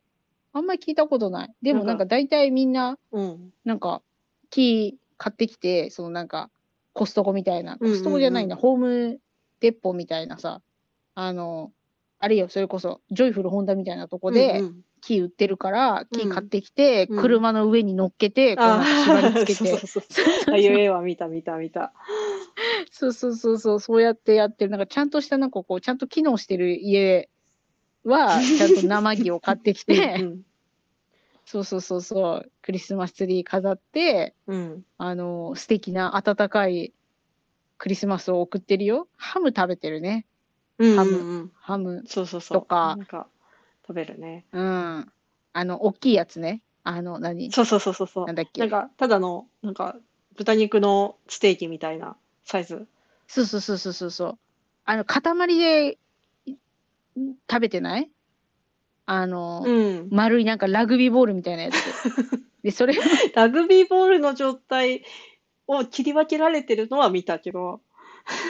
[0.53, 1.55] あんまり聞いたことない。
[1.63, 3.53] でもなんんか大体みんな、うん。
[3.65, 4.03] なんか、
[4.51, 6.51] 木買ってきて、そのなんか、
[6.93, 9.21] コストコみたいな、コストコじゃないな、ホーム
[9.61, 10.63] デポみたいなさ、
[11.15, 11.73] あの、
[12.19, 14.85] あれよ、それこそ、ジョイフルホンダみたいなとこでうんうん。
[15.01, 17.21] 木売ってるから、うん木買ってきて、うん。
[17.21, 20.27] 車の上に乗っけて、こうなんか縛り付けて、そうそうそう。
[20.49, 21.93] ああいう絵は見た見た見た。
[22.91, 27.29] そうそうそうそう、そうやってやってる、なんかちゃんとした、なんかこう、ちゃんと機能してる家
[28.09, 30.42] は、ちゃんと生木を買ってきて、 うん
[31.44, 34.85] そうそうそうそう、クリスマスツリー飾って、うん。
[34.99, 36.92] あの、素敵な温かい
[37.79, 39.09] クリスマスを送ってるよ。
[39.16, 40.27] ハム食べてるね。
[40.77, 40.97] うん。
[40.97, 42.03] ハムうんうんハム。
[42.07, 42.59] そうそうそう。
[42.61, 43.29] とかなんか、
[43.87, 44.44] 食べるね。
[44.53, 45.11] うん。
[45.55, 46.61] あの、大きいやつね。
[46.85, 47.51] あの、何？
[47.51, 48.37] そうそうそうそうそうなん。
[48.37, 48.61] だっけ？
[48.61, 49.97] なんか、ただの、なんか、
[50.37, 52.87] 豚肉のステーキみたいなサイズ。
[53.27, 54.38] そうそうそうそうそうそう。
[54.85, 55.23] あの、塊
[55.59, 55.99] でい
[57.16, 58.11] 食べてない？
[59.07, 59.71] あの、う
[60.05, 60.09] ん。
[60.11, 61.75] 丸いなんかラグビーボールみたいなやつ。
[62.62, 62.94] で、それ、
[63.35, 65.05] ラグビーボールの状態
[65.66, 67.81] を切り分けられてるのは見たけど、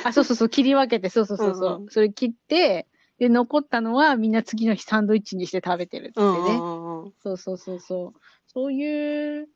[0.05, 2.87] あ、そうそうそう、切り分けて、そうそうそうそう、うんうんそれ切って、
[3.19, 6.25] で、残ったのはみんな次の日サンドイッチにして食べてるってね。
[6.25, 6.67] うんう
[7.01, 7.13] んうん。
[7.23, 8.21] そうそうそうそう。
[8.47, 9.49] そういう、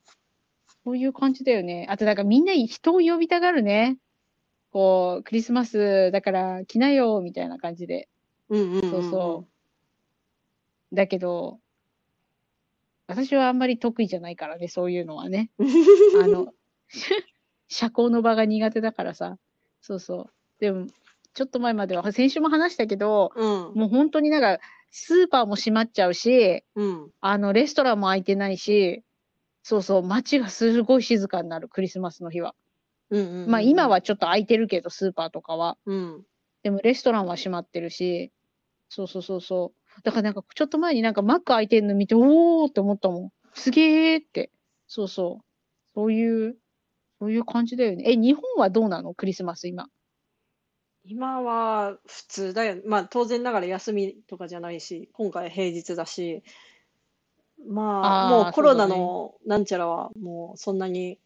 [0.85, 1.87] そういう感じだよね。
[1.89, 3.99] あと、だからみんな人を呼びたがるね。
[4.73, 8.09] こう、クリスマスだから来なよ、みたいな感じで。
[8.53, 8.91] うんうん。
[8.91, 9.47] そうそ
[10.93, 10.95] う。
[10.95, 11.59] だけど、
[13.07, 15.51] 私はあんまり得意じゃないからね、そういうのはね。
[16.23, 16.53] あの、
[17.69, 19.39] 社交の場が苦手だからさ。
[19.81, 20.33] そうそう。
[20.61, 20.87] でも、
[21.35, 23.45] ちょっと前までは、先週も話したけど、うん。
[23.75, 24.61] もう本当になんか、
[24.91, 27.11] スーパーも閉まっちゃうし、うん。
[27.21, 29.03] あの、レストランも開いてないし、
[29.63, 32.55] そうそう、街がすごい静かになる、クリスマスの日は。
[33.09, 33.51] うんうんうん。
[33.51, 33.89] まあ今。
[33.89, 35.79] はちょっと開いてるけど、スーパーとかは。
[35.87, 36.27] うん。
[36.63, 38.33] でもレストランは閉まってるし、
[38.95, 40.03] そうそうそうそう。
[40.03, 43.31] だからなんかちょっと前になんかマック開いてるの見て、おーって思ったもん。
[43.55, 44.51] すげーって。
[44.87, 45.45] そうそう。
[45.95, 46.57] そういう、
[47.19, 48.05] そういう感じだよね。
[48.07, 49.15] え、日本はどうなの？
[49.15, 49.89] クリスマス今。
[51.07, 52.83] 今は普通だよ。
[52.85, 56.43] まあ当然ながら休みとかじゃないし、今回平日だし、
[57.67, 61.19] まあもうコロナのなんちゃらはもうそんなに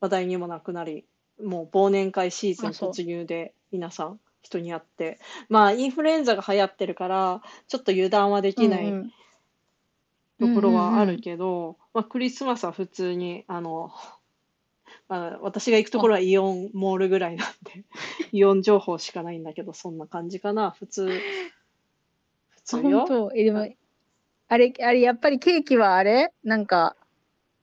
[0.00, 1.04] 話題にもなくなり、
[1.44, 8.92] もう忘年会シーズン突入で皆さん人に会って、まあインフルエンザが流行ってるから、ちょっと油断はできない
[10.38, 13.90] ところはあるけど、まあクリスマスは普通に、あの、
[15.08, 17.84] まあ、私が行くところはイオンモールぐらいなんで、
[18.32, 21.08] イオン情報しかないんだけど、そんな感じかな、普通。
[21.08, 22.98] 普あ、通よ。
[23.06, 23.66] 本当え、でも、
[24.48, 26.32] あれ、あれ、やっぱりケーキはあれ？
[26.44, 26.96] なんか、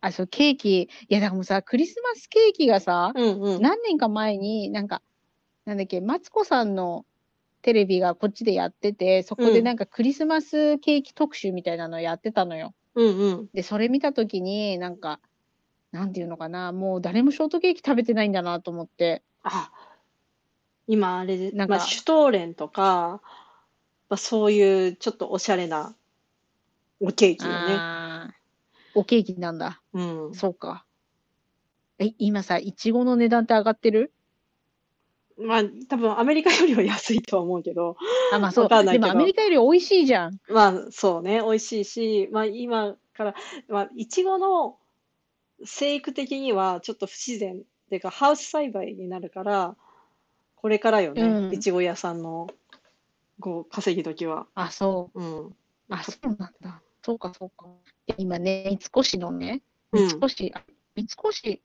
[0.02, 3.62] あ、そう、ケーキ、いや、だからもうさ、クリスマスケーキがさ、うんうん。
[3.62, 5.02] 何年か前になんか、
[5.66, 7.06] なんだっけ、マツコさんの
[7.62, 12.74] テレビがこっちでやってて、そこでなんかクリスマスケーキ特集みたいなのやってたのよ。
[12.96, 13.50] うんうん。
[13.54, 15.20] で、それ見たときに、なんか、
[15.92, 19.24] なんていうのかな、もう誰もショートケーキ食べてないんだなと思って。
[19.44, 19.72] あ、
[20.88, 23.22] 今あれで、なんかまあ、シュトーレンとか、
[24.10, 25.96] まあ、そういうちょっとおしゃれな
[27.00, 27.80] おケーキよね。
[28.96, 29.82] おケーキなんだ。
[29.94, 30.34] うん。
[30.34, 30.86] そうか。
[32.00, 34.13] え、今さ、いちごの値段って上がってる？
[35.38, 37.98] まあ、多分アメリカよりは安いとは思うけど、
[38.34, 38.70] あ、まあそう。
[38.70, 40.40] でもアメリカより美味しいじゃん。
[40.48, 43.36] まあ、そうね、美味しいし、まあ、今から、
[43.68, 44.78] まあ、いちごの
[45.66, 49.76] 生育的にはちょっと不自然っていうか、ハウス栽培になるから、
[50.56, 52.48] これからよね、うんいちご屋さんの、
[53.40, 54.48] こう、稼ぎ時は。
[54.56, 55.20] あ、そう。
[55.20, 55.56] うん。
[55.90, 56.82] あ、そうなんだ。
[57.04, 57.68] そうか、そうか。
[58.08, 60.64] で今ね、三越のね、うん三越、あ
[60.96, 61.62] 三越、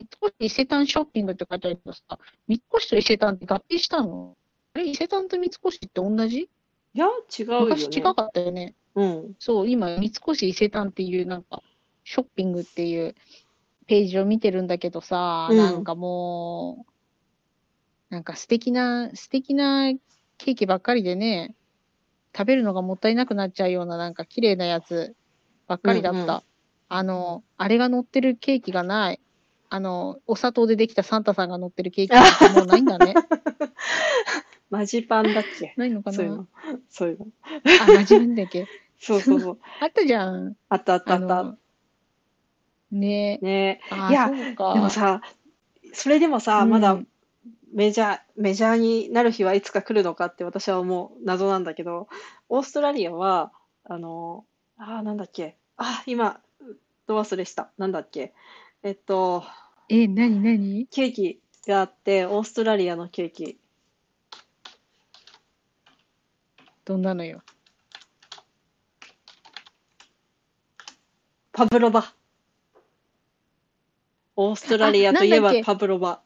[0.00, 2.02] 三越伊勢丹ショッピングって書いてあるけどさ、
[2.48, 4.36] 三越と伊勢丹って合併したの？
[4.74, 6.48] あれ、伊勢丹と三越って同じ？
[6.94, 8.02] いや、違うよ昔違ね。
[8.02, 8.74] かったよね。
[8.94, 9.34] うん。
[9.38, 11.62] そう、今、三越伊勢丹っていう、なんか、
[12.04, 13.14] ショッピングっていう
[13.86, 16.86] ページを見てるんだけどさ、うんなんかも
[18.10, 19.92] う、なんか素敵な、素敵な
[20.38, 21.54] ケーキばっかりでね、
[22.36, 25.14] 食べるのがもったいなくなっちゃうような、なんか綺麗なやつ
[25.66, 26.20] ばっかりだった。
[26.20, 26.40] うんうん
[26.92, 29.20] あの、あれが乗ってるケーキがない。
[29.70, 33.14] あの、お砂糖でできたサンタさんが乗ってるケーキなんてもうないんだね。
[34.68, 35.74] マジパンだっけ？
[35.76, 36.16] ないのかな？
[36.16, 36.46] そういうの。
[36.88, 37.26] そういうの。
[37.82, 38.68] あ、マジなんだっけ？
[39.00, 39.58] そうそうそう。
[39.80, 40.56] あったじゃん。
[40.68, 41.38] あったあったあった。
[41.40, 41.58] あの、
[42.90, 44.74] ねねあいやそうか。
[44.74, 45.22] でもさ、
[45.92, 47.06] それでもさ、まだうん
[47.72, 52.08] メジャー、メジャーになる日はいつか来るのかって私は思う謎なんだけど、
[52.48, 53.52] オーストラリアは、
[53.84, 54.44] あの、
[54.76, 55.56] あー、なんだっけ？
[55.76, 56.40] あ、今、
[57.06, 57.70] ど忘れした。
[57.78, 58.34] なんだっけ？
[58.82, 59.44] えっと、
[59.90, 63.58] え、なになにケーキがあって、オーストラリアのケーキ。
[66.86, 67.42] どんなのよ？
[71.52, 72.14] パブロバ。
[74.36, 76.22] オーストラリアといえばパブロバ。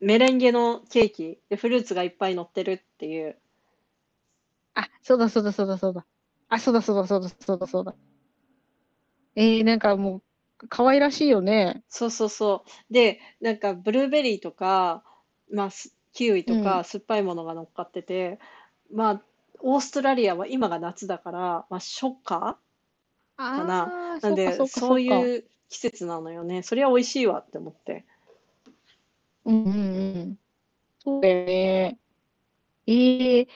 [0.00, 3.38] メレンゲのケーキでフルーツがいっぱい乗ってるっていう。
[4.74, 6.04] あ、そうだそうだそうだそうだ。
[6.50, 7.94] あ、そうだそうだそうだそうだそうだ。
[9.36, 10.22] えー、なんかもう、
[10.68, 11.84] 可愛らしいよね。
[11.88, 12.92] そうそうそう。
[12.92, 15.02] で、なんかブルーベリーとか、
[15.50, 18.38] まあ、すキウイとうんか酸っぱいものが乗っかってて、
[18.92, 19.22] まあ、
[19.60, 21.38] オーストラリアは今が夏だから、
[21.70, 22.58] まあ、初夏
[23.56, 25.00] あなあ、なんで、そうかそうそうか。
[25.00, 26.62] いう季節なのよね。
[26.62, 28.04] それは美味しいわって思って。
[29.44, 30.38] うんうんうん。
[31.00, 31.98] そうだよね。
[32.86, 33.48] えー、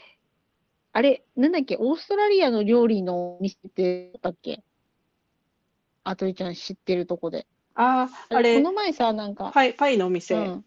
[0.92, 4.62] あれ、なんだっけ、オーストラリアの料理のお店ってどこだっけ？
[6.08, 7.46] あとりちゃん知ってるとこで。
[7.74, 10.64] ああ、あれ、あれこ、の前さ、なんか、パイ、パイのお店、うん、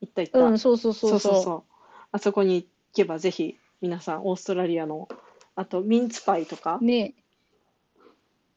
[0.00, 0.38] 行った行った。
[0.40, 1.20] うん、そうそうそうそう。
[1.20, 1.62] そうそうそう。
[2.10, 5.08] あそこに行けばぜひ皆さんオーストラリアの、
[5.54, 7.14] あとミンツパイとか、ね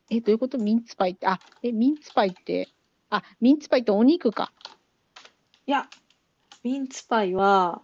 [0.10, 0.16] え。
[0.18, 0.58] え、どういうこと？
[0.58, 2.70] ミンツパイって、あ、え、ミンツパイって、
[3.12, 4.52] あ、ミンツパイってお肉か。
[5.68, 5.88] いや、
[6.64, 7.82] ミンツパイは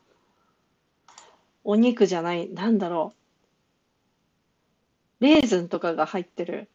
[1.63, 3.13] お肉じゃない、なんだろ
[5.19, 5.23] う。
[5.23, 6.69] レーズンとかが入ってる。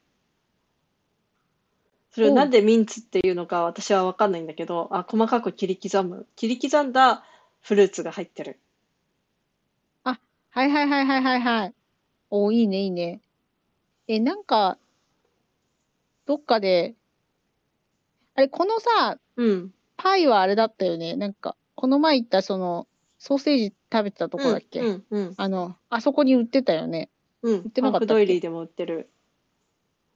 [2.18, 6.26] それなんでミンツっていうのか私はわかんないんだけど、あ、細かく切り刻む。
[6.34, 7.24] 切り刻んだ
[7.60, 8.58] フルーツが入ってる。
[10.50, 11.74] はいはいはいはいはいはい。
[12.30, 13.20] お、いいねいいね。
[14.08, 14.78] え、なんか、
[16.26, 16.96] どっかで、
[18.34, 19.72] あれ、このさ、うん。
[19.96, 21.14] パイはあれだったよね。
[21.14, 27.10] なんか、この前行ったその、ソーセージ食べてたとこだっけ、うんうんあの、あそこに売ってたよね。
[27.42, 27.54] うん。
[27.60, 29.08] 売ってなかったっドイリーでも売ってる。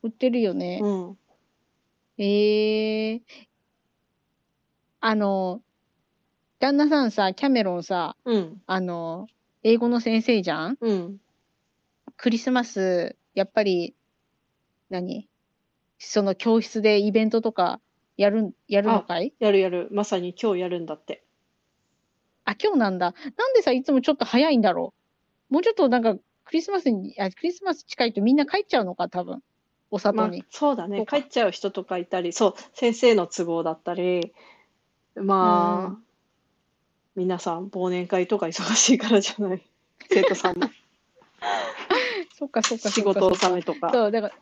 [0.03, 0.81] 売ってるよね。
[0.83, 1.19] うん。
[2.19, 3.23] ええ
[5.01, 5.63] あの、
[6.61, 8.63] 旦那さんさ、キャメロンさ、うん。
[8.67, 9.27] あの、
[9.65, 10.79] 英語の先生じゃん？
[10.81, 11.21] うん。
[12.17, 13.97] クリスマス、やっぱり、
[14.91, 15.29] 何？
[15.99, 17.81] その教室でイベントとか
[18.17, 19.33] やるん、やるのかい？
[19.41, 19.89] やるやる。
[19.91, 21.25] まさに今日やるんだって。
[22.45, 23.15] あ、今日なんだ。
[23.37, 24.95] なんでさ、いつもちょっと早いんだろ
[25.51, 25.55] う？
[25.55, 29.41] もうちょっとなんか、クリスマスに、あ、クリスマス近いとみんな帰っちゃうのか、多分。
[29.93, 31.05] おまあ里に。、そうだね。
[31.07, 34.33] 帰っちゃう人とかいたり、そう、先生の都合だったり、
[35.15, 35.99] まあ、
[37.15, 39.63] 皆さん忘年会とか忙しいからじゃない。
[40.11, 40.71] 生徒さんも
[42.39, 43.03] そっかそっかそ仕。
[43.03, 43.91] 事納めとか。
[43.93, 44.35] そう、だから、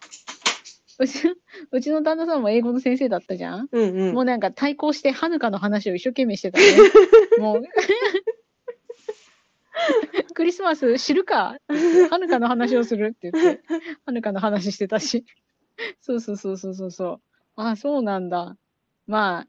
[1.00, 1.34] うちの、
[1.72, 3.68] うちの旦那さんも英語の先生だったじゃん？
[3.72, 4.14] うんうん。
[4.14, 6.64] もうなんか対抗して、はぬかの話を一生懸命してたね。
[7.40, 7.62] もう。
[10.34, 11.56] クリスマス知るか？
[12.10, 13.62] はぬかの話をするって言って、
[14.04, 15.24] はぬかの話してたし。
[16.00, 17.20] そうそうそうそうそうそう。
[17.56, 18.56] あ、そうなんだ。
[19.06, 19.46] まあ、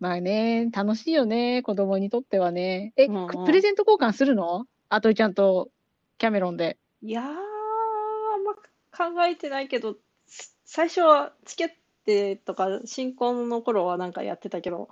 [0.00, 2.92] まあね、楽しいよね、子供にとってはね。
[2.96, 4.66] え、うんうんくプレゼント交換するの？
[4.88, 5.70] あといちゃんと
[6.18, 6.78] キャメロンで。
[7.02, 14.88] いやー、あんま考えてないけど、す最初は付き合ってとか、新婚の頃はなんかやってたけど、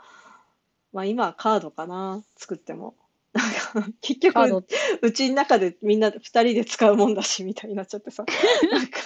[0.93, 2.95] まあ今はカードかな、作っても。
[3.37, 4.65] なんか 結局、
[5.03, 8.25] うちの中でみんな二人で使うもんだし、みたいになっちゃってさ。
[8.73, 8.99] なんか、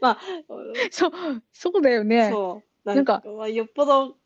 [0.00, 0.18] まあ、
[0.90, 1.12] そう、
[1.52, 2.30] そうだよね。
[2.30, 4.16] そう、なんかまあ、よっぽど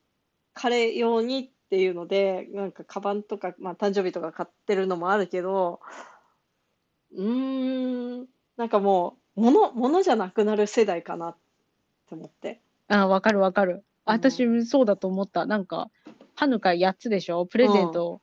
[0.54, 5.80] 彼用にっていうので、なんかカバンとか、まあ誕生日とか買ってるのもあるけど、
[7.12, 11.36] うーん、なんかもう、物、物じゃなくなる世代かなっ
[12.08, 12.60] て思って。
[12.88, 13.72] あ、わかるわかる。
[13.74, 15.46] うん私、そうだと思った。
[15.46, 15.88] なんか、
[16.34, 17.46] ハヌカ8つでしょ？
[17.46, 18.20] プレゼント、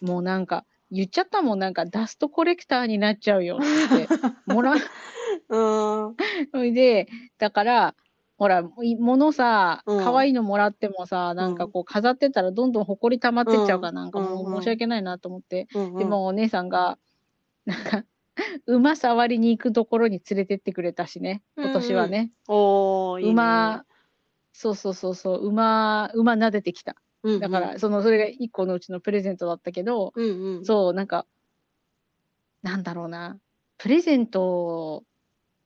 [0.00, 4.08] もうなんか、言っちゃったもん、なんか、ダストコレクターになっちゃうよって。
[4.46, 4.76] もらう。
[4.76, 4.80] ん、
[6.52, 7.94] それで、だから、
[8.38, 15.68] ほら、い物さ、うん可愛いのもらってもさ、なんかこう飾ってたらどんどん埃溜まってっちゃうから、なんかもうんうんう申し訳ないなと思って。
[15.74, 16.98] うんうんでもお姉さんが、
[17.64, 18.04] なんか、
[18.66, 22.30] 馬触りに行くところに連れてってくれたしね、今年はね。
[22.48, 23.32] おー、いいね。
[23.32, 23.84] 馬、
[24.52, 26.96] そうそうそうそう、馬、馬撫でてきた。
[27.22, 30.62] うんうんだから、その、それが一個のうちのプレゼントだったけど、うんうん。
[30.62, 31.26] そう、なんか、
[32.62, 33.38] なんだろうな、
[33.78, 35.04] プレゼント、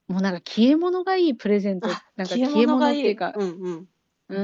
[0.09, 2.99] もうなんか消え物がいいプレゼント、あなんか消え物がいい。
[2.99, 3.89] 物っていうか、うんうん。
[4.29, 4.37] う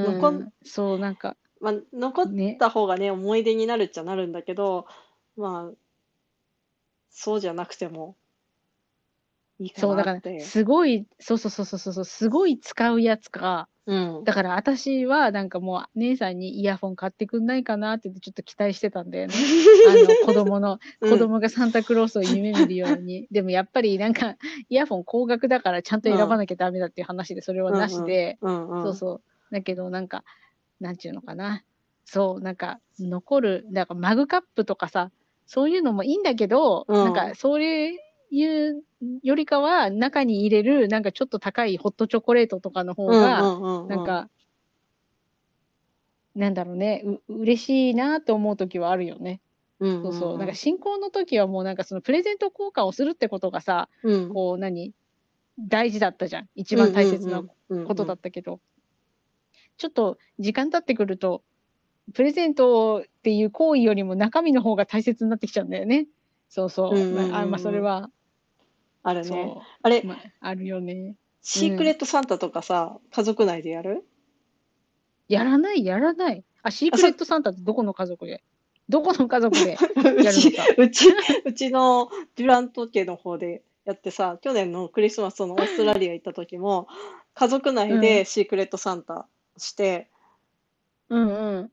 [0.45, 4.87] んそう、なんか、まあ、残っね、た方がね、思い出になるっちゃなるんだけど、
[5.35, 5.77] まあ、
[7.09, 8.17] そうじゃなくても
[9.59, 10.39] いいかそう、だからなって、。
[10.41, 14.23] すごい、そうそうそうそうそう、すごい使うやつか、うん。
[14.25, 19.33] だから私はなんかもう姉さんにイヤホン買ってくんないかなって言ってちょっと期待してたんだよね。
[19.87, 23.27] あの子供の、うん子供がサンタクロースを夢見るように。
[23.31, 24.35] でもやっぱりなんか
[24.69, 28.83] イヤホン高額だからちゃんと選ばなきゃダメだっていう話でそれはなしで、うんうん。
[28.83, 29.21] そうそう。
[29.53, 30.25] だけどなんか、
[30.81, 31.63] なんちゅうのかな。
[32.03, 35.11] そう、なんか残る、なんかマグカップとかさ、
[35.45, 37.61] そういうのもいいんだけど、うんなんかそう
[38.29, 38.83] いう
[39.23, 44.29] よりかは中に入れるなんかちょっと高いホットチョコレートとかの方うんが、なんか、
[46.35, 49.41] なんだろうね、う嬉しいなと思う時はあるよね。
[49.79, 50.35] うんそうそう。
[50.35, 54.93] んなんか新婚の時はもうなんかそのプレゼント交換をするってことがさ、うんこう何
[55.59, 56.49] 大事だったじゃん。
[56.55, 57.43] 一番大切な
[57.85, 58.59] ことだったけど、
[59.77, 61.43] ちょっと時間経ってくると、
[62.13, 66.07] プレゼントっていう行為よりも中身の方が大切になってきちゃうんだよね。
[66.49, 67.33] そうそう。
[67.33, 68.09] あ、まあそれは、
[69.07, 69.27] あるね。
[69.27, 71.15] そあれう、、まあ、あるよね。
[71.41, 74.05] シークレットサンタとかさ、家族内でやる？
[75.29, 76.43] やらない、やらない。
[76.61, 78.43] あ、シークレットサンタってどこの家族で？
[78.89, 81.05] どこの家族でうちやるのか、 うち、
[81.45, 86.87] うちのデュラント家の方でやってさ、去年のクリスマスのオーストラリア行った時も、
[87.33, 89.27] 家族内でシークレットサンタ
[89.57, 90.09] して、
[91.09, 91.71] うんうん。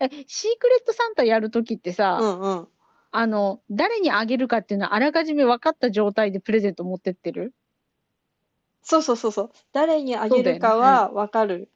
[0.00, 2.68] え、シークレットサンタやるときってさ、うんうん。
[3.10, 7.54] あの、誰にあげるかっていうのはあらかじめ分かった状態でプレゼント持ってってる？
[8.82, 9.50] そうそうそうそう。
[9.72, 11.70] 誰にあげるかは分かる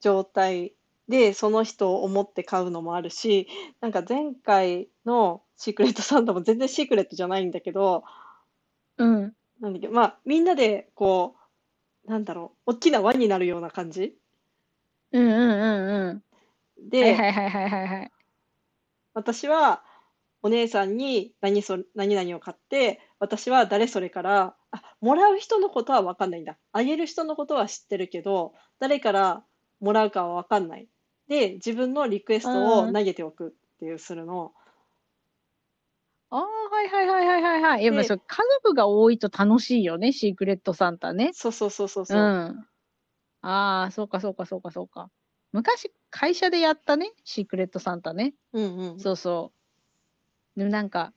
[0.00, 0.74] 状態
[1.08, 3.48] で、その人を思って買うのもあるし、
[3.80, 8.04] なんか前回のシークレットサンタも全然シークレットじゃないんだけど、
[8.98, 9.34] うん。
[9.60, 11.36] なんだっけ、まあ、みんなで、こ
[12.06, 14.16] う、なんだろう、大きな輪になるような感じ？
[15.12, 16.22] うんうんうんう
[16.84, 16.90] ん。
[16.90, 18.12] で、はいはいはいはいはいはい。
[19.14, 19.84] 私は
[20.42, 26.58] お姉さんに何そ、何々を買って、私は誰それから、あ、もらう人のことは分かんないんだ。
[26.72, 29.44] あげる人のことは知ってるけど、誰から
[29.80, 30.88] もらうかは分かんない。
[31.28, 34.52] で、自分のリクエストを投げておくっていうするの。
[36.30, 38.04] ああ、はいはいはいはいはいはい。
[38.04, 41.30] そう家族が多いと楽しいよね、シークレットサンタね。
[41.34, 42.18] そうそうそうそううそう。
[42.18, 42.66] ん。
[43.42, 45.10] ああ、そうかそうかそうかそうか。
[45.52, 48.34] 昔、会社でやったね、シークレットサンタね。
[48.52, 49.00] うんうん。
[49.00, 49.61] そうそう。
[50.56, 51.12] でもなんか、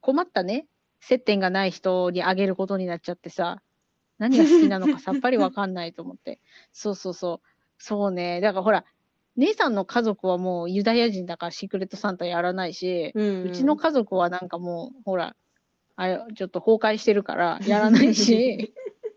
[0.00, 0.66] 困ったね。
[1.00, 3.60] 接点がない人にあげることになっちゃってさ、
[4.18, 6.38] 何が好きなのか さっぱりわかんないと思って。
[6.72, 7.48] そうそうそう。
[7.78, 8.40] そうね。
[8.40, 8.84] だからほら、
[9.36, 15.34] 姉さんの家族はもうユダヤ人だからシークレットサンタやらないし、うんうちの家族はなんかもう、ほら、
[15.96, 18.72] あれ、ちょっと崩壊してるからやらないし、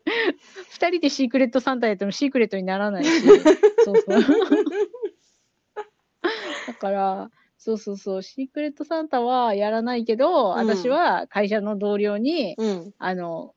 [0.69, 3.21] 二人でシークレットサンタやってもシークレットにならないし、
[3.85, 4.23] そうそう。
[6.67, 12.93] だから、そうそうそう、シークレットサンタはやらないけど、うん私は会社の同僚に、うん。
[12.97, 13.53] あの、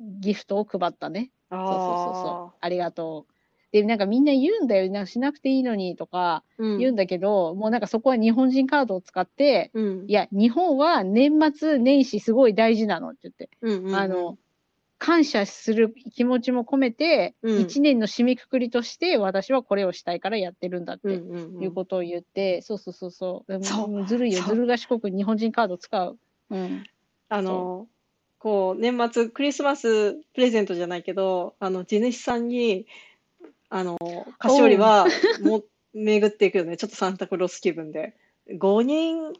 [0.00, 1.30] ギフトを配ったね。
[1.50, 2.58] そうそうそうそう。
[2.60, 3.32] ありがとう。
[3.72, 4.90] で、なんかみんな言うんだよ。
[4.90, 6.66] なんかしなくていいのにとかう。
[6.66, 6.78] うん。
[6.78, 10.04] 言うんだけど、もうなんかそこは日本人カードを使って、うん。
[10.06, 14.38] いや、日本は年末年始すごい大事なのって言って、うんうんうんあの、
[15.04, 23.64] 感謝する気持ちも込めて、うん一年の締めくくりとして私はこれをしたいからやってるんだっていうことを言って、そうそうそうそう。
[23.64, 26.18] そうずるいよ、ずる賢く日本人カード使う。
[26.48, 26.84] うん。
[27.28, 27.86] あの、
[28.38, 32.86] こう、年末、クリスマスプレゼントじゃないけど、あの、地主さんに、
[33.68, 33.98] あの、
[34.38, 35.06] 菓子折りは、
[35.42, 36.78] もう、 巡っていくよね。
[36.78, 38.16] ちょっとサンタクロース気分で。
[38.48, 39.32] 5人、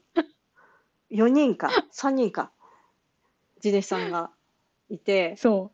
[1.10, 2.52] 4人か、3人か、
[3.60, 4.30] 地主さんが
[4.88, 5.72] いて、そ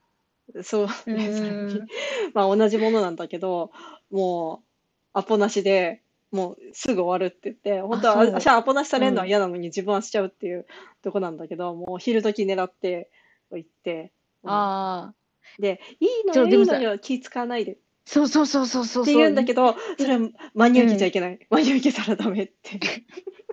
[0.63, 1.11] そう、う。
[1.15, 1.87] う。
[2.35, 3.71] まあ同じものなんだけど、
[4.11, 4.67] もう、
[5.13, 8.35] アポなしで、もうすぐ終わるって言って、本当はあそう。
[8.35, 9.29] 私はアポなしされるのはうん。
[9.29, 10.67] 嫌なのに自分はしちゃうっていう
[11.03, 13.11] とこなんだけど、もう昼時狙って
[13.51, 14.13] 行って、
[14.45, 15.15] ああ。
[15.59, 17.73] で、いいのよ、いいのよ、気使わないで。
[17.73, 17.77] っ
[18.13, 19.05] そうそうそうそうそう。
[19.05, 19.73] て言うんだけど。
[19.73, 21.39] ど、それは真に受けちゃいけない。
[21.49, 22.81] 真に受けたらダメって。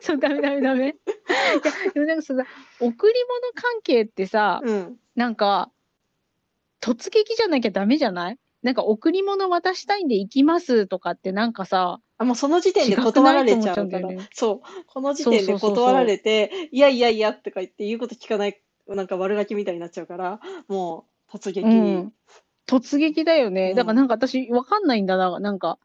[0.02, 0.88] そう、ダメダメダメ。
[0.90, 2.34] いや、でもなんかさ、
[2.80, 5.00] 贈り物関係ってさ、うん。
[5.16, 5.72] なんか、
[6.82, 8.40] 突撃じゃなきゃダメじゃない？
[8.64, 21.62] なんか贈り物渡したいんで行きますとかってなんかさ、あ、もうその時点で断られちゃうからね、そう、この時点でそうそうそうそう断られて、いやいやいやとか言って言うこと聞かない、なんか悪ガキみたいになっちゃうから、もう突撃。
[21.62, 22.14] うん。
[22.68, 23.72] 突撃だよね。
[23.72, 25.40] うんだからなんか私わかんないんだな。
[25.40, 25.80] なんか、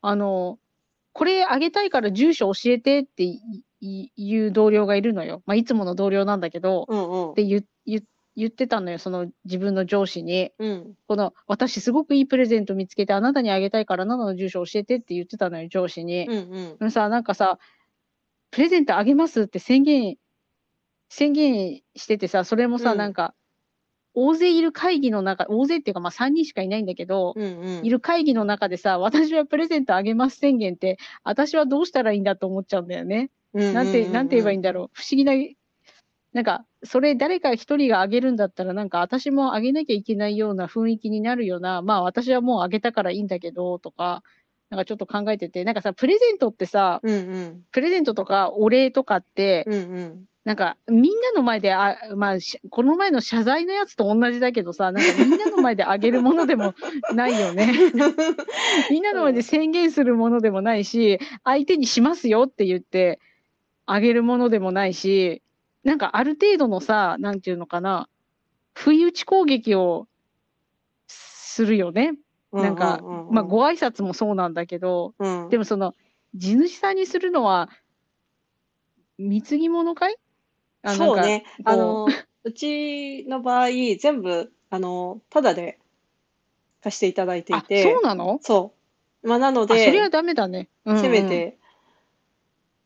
[0.00, 0.58] あの、
[1.12, 3.24] これあげたいから住所教えてって
[3.80, 5.42] いう同僚がいるのよ。
[5.46, 7.34] まあ、いつもの同僚なんだけど、うんうん。
[7.34, 8.02] で言言
[8.36, 8.98] 言ってたのよ。
[8.98, 10.50] その自分の上司に。
[10.58, 10.94] うん。
[11.06, 16.26] この、私すごくいいプレゼント見つけてあなたにあげたいからあなたの住所教えてって言ってたのよ、上司に。
[16.26, 16.78] うんうん。
[16.78, 17.58] でもさ、なんかさ、
[18.50, 20.16] プレゼントあげますって宣言、
[21.08, 23.34] 宣言しててさ、それもさ、うんなんか、
[24.14, 27.84] 大勢いる会議の中、大勢っていうかまあ3人しかいないんだけど、うんうん。
[27.84, 33.30] いる会議の中でさ、私はプレゼントあげます宣言って、私はどうしたらいいんだと思っちゃうんだよね。
[33.52, 34.90] なんて、なんて言えばいいんだろう。
[34.92, 35.32] 不思議な、
[36.32, 44.22] なんか、それ誰か一人があげるんだったら、なんか私もあげなきゃいけないような雰囲気になるような、まあ私はもうあげたからいいんだけど、とか、
[44.70, 47.64] なんかちょっと考えてて、なんかさ、プレゼントってさ、うんうん。
[47.70, 50.24] プレゼントとかお礼とかって、うんうん。
[50.44, 56.74] なんかみんなの前で、あまあ、しこの前の謝罪のやつと同じだけどさ、なんかみんなの前であげるものでも
[57.14, 57.72] ないよね。
[58.90, 63.20] みんなの前で宣言するものでもないし、相手にしますよって言って
[63.86, 65.42] あげるものでもないし、
[65.82, 68.08] なんかある程度のさ、なんていうのかな、
[68.74, 70.08] 不意打ち攻撃を
[71.06, 72.14] するよね。
[72.52, 75.48] なんか、うううまあ、ご挨拶もそうなんだけど、うん。
[75.48, 75.94] でもその、
[76.34, 77.68] 地主さんにするのは、
[79.18, 80.14] 貢ぎ物かい？
[80.14, 80.23] あ
[80.92, 81.20] そう。
[81.20, 81.44] ね。
[81.64, 82.06] かあの、
[82.44, 83.68] うちの場合、
[83.98, 85.78] 全部、あの、ただで
[86.82, 88.38] 貸していただいていかあ、て、そうなの？
[88.42, 88.74] そ
[89.22, 89.28] う。
[89.28, 90.68] まあ、なのあ、それでは、ダメだね。
[90.84, 91.22] うんうんせめ。
[91.22, 91.58] て、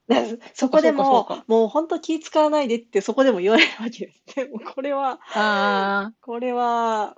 [0.08, 4.36] ね そこでそうもかそうか、もう本当気使わないでってそこでも言われるわけです。
[4.36, 7.16] で もこれは、あこれは、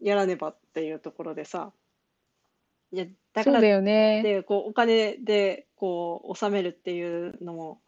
[0.00, 1.72] やらねばっていうところでさ。
[2.92, 4.22] いや、あ、だからそうだよね。
[4.22, 7.80] で、こう、お金で、こう、納めるっていうのも、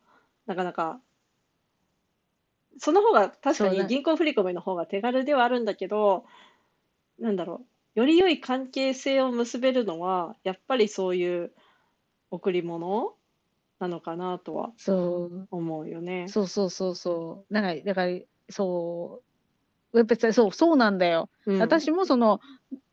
[0.47, 1.01] なかなか、
[2.79, 6.25] その方が、確かそうねに銀行振込の方が手軽ではあるんだけど、
[7.18, 7.64] なんだろ
[7.97, 11.53] う、より良い関係性を結べるのは、やっぱりそういう
[12.31, 13.14] 贈り物
[13.79, 15.49] なのかなとはそう。
[15.51, 16.29] 思うよね。
[16.29, 17.55] そうそうそうそう。
[17.55, 18.18] なんか、だから、
[18.49, 19.23] そ
[19.93, 19.99] う。
[19.99, 21.29] やっぱりそう、そうなんだよ。
[21.47, 22.41] うん私もその、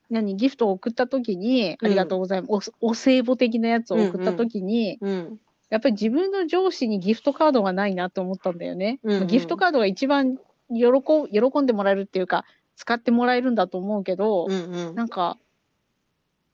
[0.09, 2.71] 何、ギフトを送った時に、うんありがとうございます。
[2.81, 5.39] お、お歳暮的なやつを送った時に、うん。
[5.69, 8.99] やっぱり自分の上司にギフトカードがないなと思ったんだよね。
[9.03, 10.37] うんうんギフトカードが一番
[10.69, 10.83] 喜
[11.31, 12.45] 喜んでもらえるっていうか、
[12.75, 14.95] 使ってもらえるんだと思うけど、うんうん。
[14.95, 15.37] なんか、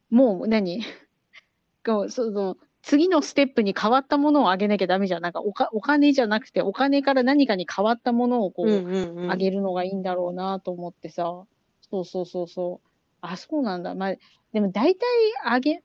[0.10, 0.82] もう何？
[1.86, 5.24] こうその次のステップに変わったものをあげなきゃダメじゃん。
[5.24, 9.32] なんかおかお金じゃなくて、お金から何かに変わったものをこう、うんうんうん。
[9.32, 11.46] あげるのがいいんだろうなと思ってさ。
[11.90, 12.88] そうそうそうそう。
[13.22, 13.96] あ、そうなんだ。
[13.96, 14.16] まあ、
[14.54, 15.08] でも大体
[15.44, 15.84] あげ、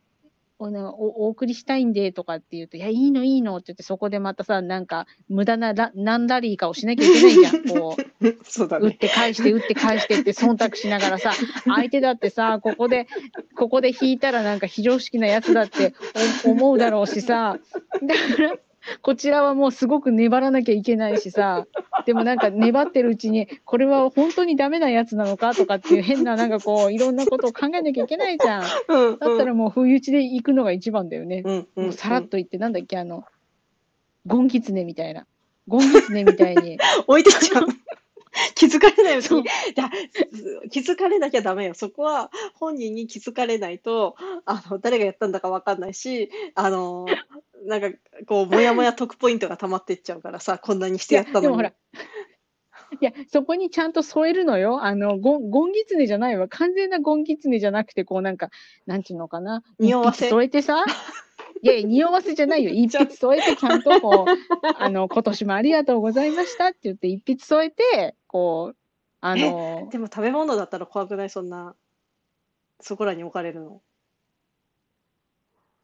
[0.60, 7.64] おなおお送りしたいんでとかって言うと、いや、いいのいいのって言って、そこでまたさ、なんか、無駄なラ何ラリーかをしなきゃいけないじゃん。
[7.80, 8.94] こう、 そうだ打っね。
[8.94, 11.32] て返して、打って返してって忖度しながらさ、
[11.64, 13.06] 相手だってさ、ここで、
[13.56, 15.94] ここで引いたらなんか非常識なやつだって
[16.44, 17.58] お思うだろうしさ、
[18.02, 18.58] だから、
[19.02, 21.66] こちらはもうすごく粘らなきゃいけないしさ、
[22.10, 28.64] でもなんか粘ってるうちに、これは本当にダメなやつなのかとかっていう変ななんかこう、いろんなことを考えなきゃいけないじゃん。
[28.90, 31.42] うんだったらもう不意打ちで行くのが一番だよね。
[31.44, 33.26] うんうんうもうんさらっと言って、なんだっけ、あの、
[34.26, 35.24] ゴンギツネみたいな。
[35.68, 36.78] ゴンギツネみたいに。
[37.06, 37.66] 置いてっちゃう。
[38.54, 39.42] 気づかれないうちそう
[40.70, 41.74] 気づかれなきゃダメよ。
[41.74, 47.06] そこは本人に気づかれないと、あの、誰がやったんだかわかんないし、あの、
[47.66, 47.90] なんか、
[48.26, 51.42] こう、もやもや得ポイントが溜まってっちゃうからさ、こんなにしてやったのに。
[51.42, 51.72] でもほら、
[53.00, 54.82] いや、そこにちゃんと添えるのよ。
[54.82, 56.48] あの、ゴン、ゴンギツネじゃないわ。
[56.48, 58.50] 完全なゴンギツネじゃなくて、こうなんか、
[58.86, 59.62] なんちゅうのかな。
[59.78, 60.84] 匂わせ添えてさ、
[61.62, 62.70] いやいや、匂わせじゃないよ。
[62.70, 68.76] 一筆添えて、ちゃんとこう、あの、今年もありがとうございましたって言って、一筆添えて、こう、
[69.20, 71.30] あの、でも食べ物だったら怖くない？
[71.30, 71.74] そんな、
[72.80, 73.82] そこらに置かれるの。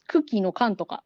[0.06, 1.02] クッキーの缶とか。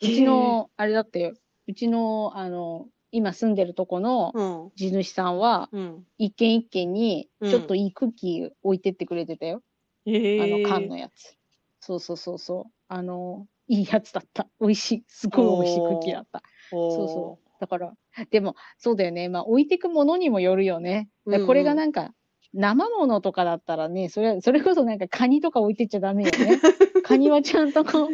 [0.00, 1.34] うちの、あれだって、
[1.66, 4.70] うちの、あの、今住んでるとこのうん。
[4.76, 6.06] 地主さんは、うん。
[6.18, 9.62] 一軒一軒に、うんちょっといいクッキー置いてってくれてたよ。
[10.06, 10.88] へあの、缶え。
[10.88, 11.36] のやつ。
[11.80, 12.72] そうそうそうそう。
[12.86, 14.46] あの、いいやつだった。
[14.60, 15.04] 美味しい。
[15.08, 16.42] すごい美味しいクッキーだった。
[16.70, 17.49] そうそそう。
[17.60, 17.92] だから、
[18.30, 19.28] でも、そうだよね。
[19.28, 21.08] まあ、置いてくものにもよるよね。
[21.46, 22.12] これがなんか、
[22.52, 26.60] 生ものとかだったらね、それ、それこそなんかカニとか置いてっちゃダメよね。
[27.04, 28.08] カニはちゃんとこう、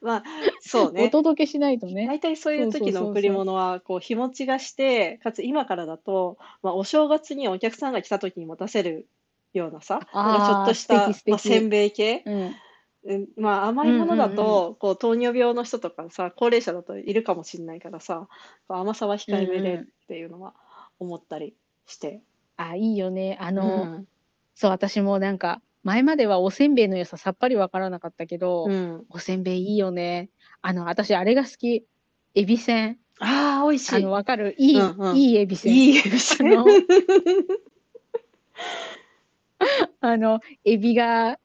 [0.00, 0.24] まあ、
[0.60, 1.10] そうおね。
[1.10, 2.06] 届けしないとね。
[2.06, 9.08] 大体そういう時の贈り物は、こう、日持ちがして、かつ今からだと、まあ、お正月にお客さんが来た時に持たせる
[9.52, 12.54] ようなさ、ちょっとした、まあ、せんべい系、うん。
[13.06, 18.28] うんまあ、甘いものだうんうんと、こう、糖尿病の人とかさ、高齢者だといるかもしれないからさ、
[18.68, 20.54] 甘さは控えめでっうんうんていうのは
[20.98, 21.54] 思ったり
[21.86, 22.22] して。
[22.56, 23.38] あ、いいよね。
[23.40, 24.06] あうの、ん。
[24.54, 29.04] そう、私もなんか、前まではおせんべいの良ささっぱりわからなかったけど、うん。
[29.10, 30.30] おせんべいいいよね。
[30.62, 31.86] あの、私、あれが好き。
[32.34, 32.98] エビせん。
[33.20, 33.96] ああ、美味しい。
[33.96, 34.54] あの、わかる？
[34.58, 35.74] いい、うんうんいいエビせん。
[35.74, 36.56] いいですね。
[36.56, 36.66] あの
[40.00, 41.38] あの、エビが、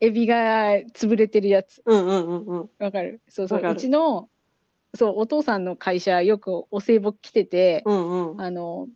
[0.00, 1.82] エビが潰れてるやつ。
[1.84, 2.70] うんうんうんうん。
[2.78, 3.20] わかる？
[3.28, 3.60] そうそう。
[3.60, 4.28] うちの、
[4.94, 8.40] そう、お父さんの会社、よくお歳暮来てて、うんうん。
[8.40, 8.86] あの、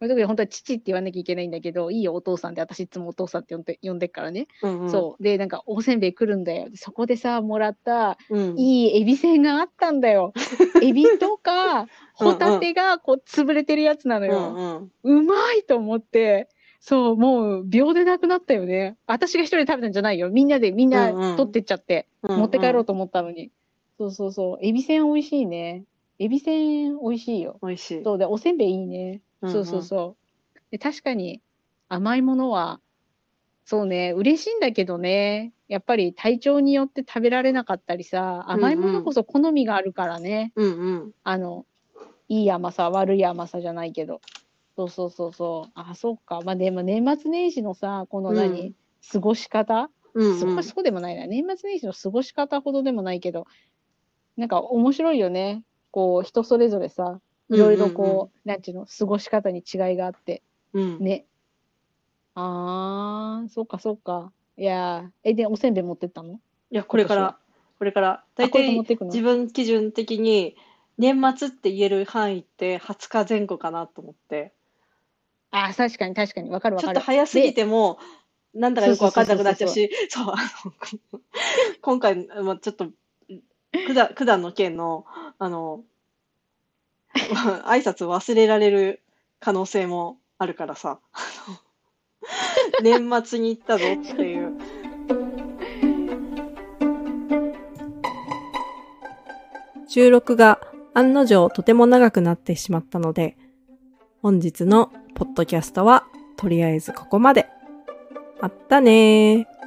[0.00, 4.48] こういう時本当は父って言わなきゃいけないんだけど、いいよ、お父さんって、私いつもお父さんって呼んで、呼んでっからね。
[4.62, 4.90] うんうん。
[4.90, 5.22] そう。
[5.22, 6.70] で、なんか、おせんべい来るんだよ。
[6.70, 8.58] でそこでさ、もらった、うん。
[8.58, 10.32] いいエビせんがあったんだよ。
[10.82, 14.40] エビとか、ホタテがこう潰れてるやつなのうよ。
[14.40, 15.20] んうん。
[15.20, 16.48] うまいと思って、
[16.80, 18.96] そう、もう秒でなくなったよね。
[19.06, 20.30] 私が一人で食べたんじゃないよ。
[20.30, 23.50] みんなで、みんうんうなん取ってっちゃって、うん持って帰ろうと思ったのに。
[23.98, 24.58] そうそうそう。
[24.62, 25.84] エビせん美味しいね。
[26.18, 27.58] エビせん美味しいよ。
[27.62, 28.04] 美味しい。
[28.04, 29.20] そうで、おせんべいいいね。
[29.42, 30.16] うんうんそうそうそ
[30.54, 30.60] う。
[30.70, 31.42] で、確かに
[31.88, 32.80] 甘いものは、
[33.66, 35.52] そうね、嬉しいんだけどね。
[35.68, 40.52] やっぱり体調によって食べられなかったりさ、甘いものこそ好みがあるからね。
[40.56, 41.12] うんうん。
[41.22, 41.66] あの、
[42.28, 44.20] いい甘さ、悪い甘さじゃないけど。
[44.80, 45.72] そうそうそうそう。
[45.74, 46.40] あ、そっか。
[46.42, 48.74] まあでも年末年始のさ、この何、うん
[49.12, 51.26] 過ごし方、うんうんそこはそうでもないな。
[51.26, 53.46] 年末年始の過ごし方ほどでもないけど、
[54.36, 55.62] なんか面白いよね。
[55.90, 57.20] こう、人それぞれさ、
[57.50, 60.42] いろいろこう、うんうんうんなんていうの、過ごし方に違いがあって。
[60.74, 60.98] うん。
[60.98, 61.24] ね。
[62.34, 64.32] あー、そっかそっか。
[64.56, 66.34] いやー、え、で、おせんべい持ってったの？
[66.34, 67.38] いや、これから、
[67.78, 70.56] これから、大体自分基準的に
[70.98, 74.52] 年末って言える範囲って20日前後かなと思って、
[75.50, 76.50] あー、確かに確かに。
[76.50, 76.98] わかるわちょかる。
[76.98, 77.98] っと早すぎても、
[78.54, 80.72] なんだかよくわかんなくなっちゃうし、そう、あの、
[81.80, 82.88] 今回、まあ、ちょっと、
[83.72, 85.04] 九段、九段の件の、
[85.38, 85.84] あの、
[87.14, 89.02] 挨拶忘れられる
[89.40, 91.20] 可能性もあるからさ、あ
[92.82, 94.56] の年末に行ったぞっていう。
[99.88, 100.60] 収録が
[100.94, 103.36] 案の定とても長くなってしまったので、
[104.22, 106.04] 本日のポッドキャストは
[106.36, 107.48] とりあえずここまで。
[108.42, 109.59] あったねー。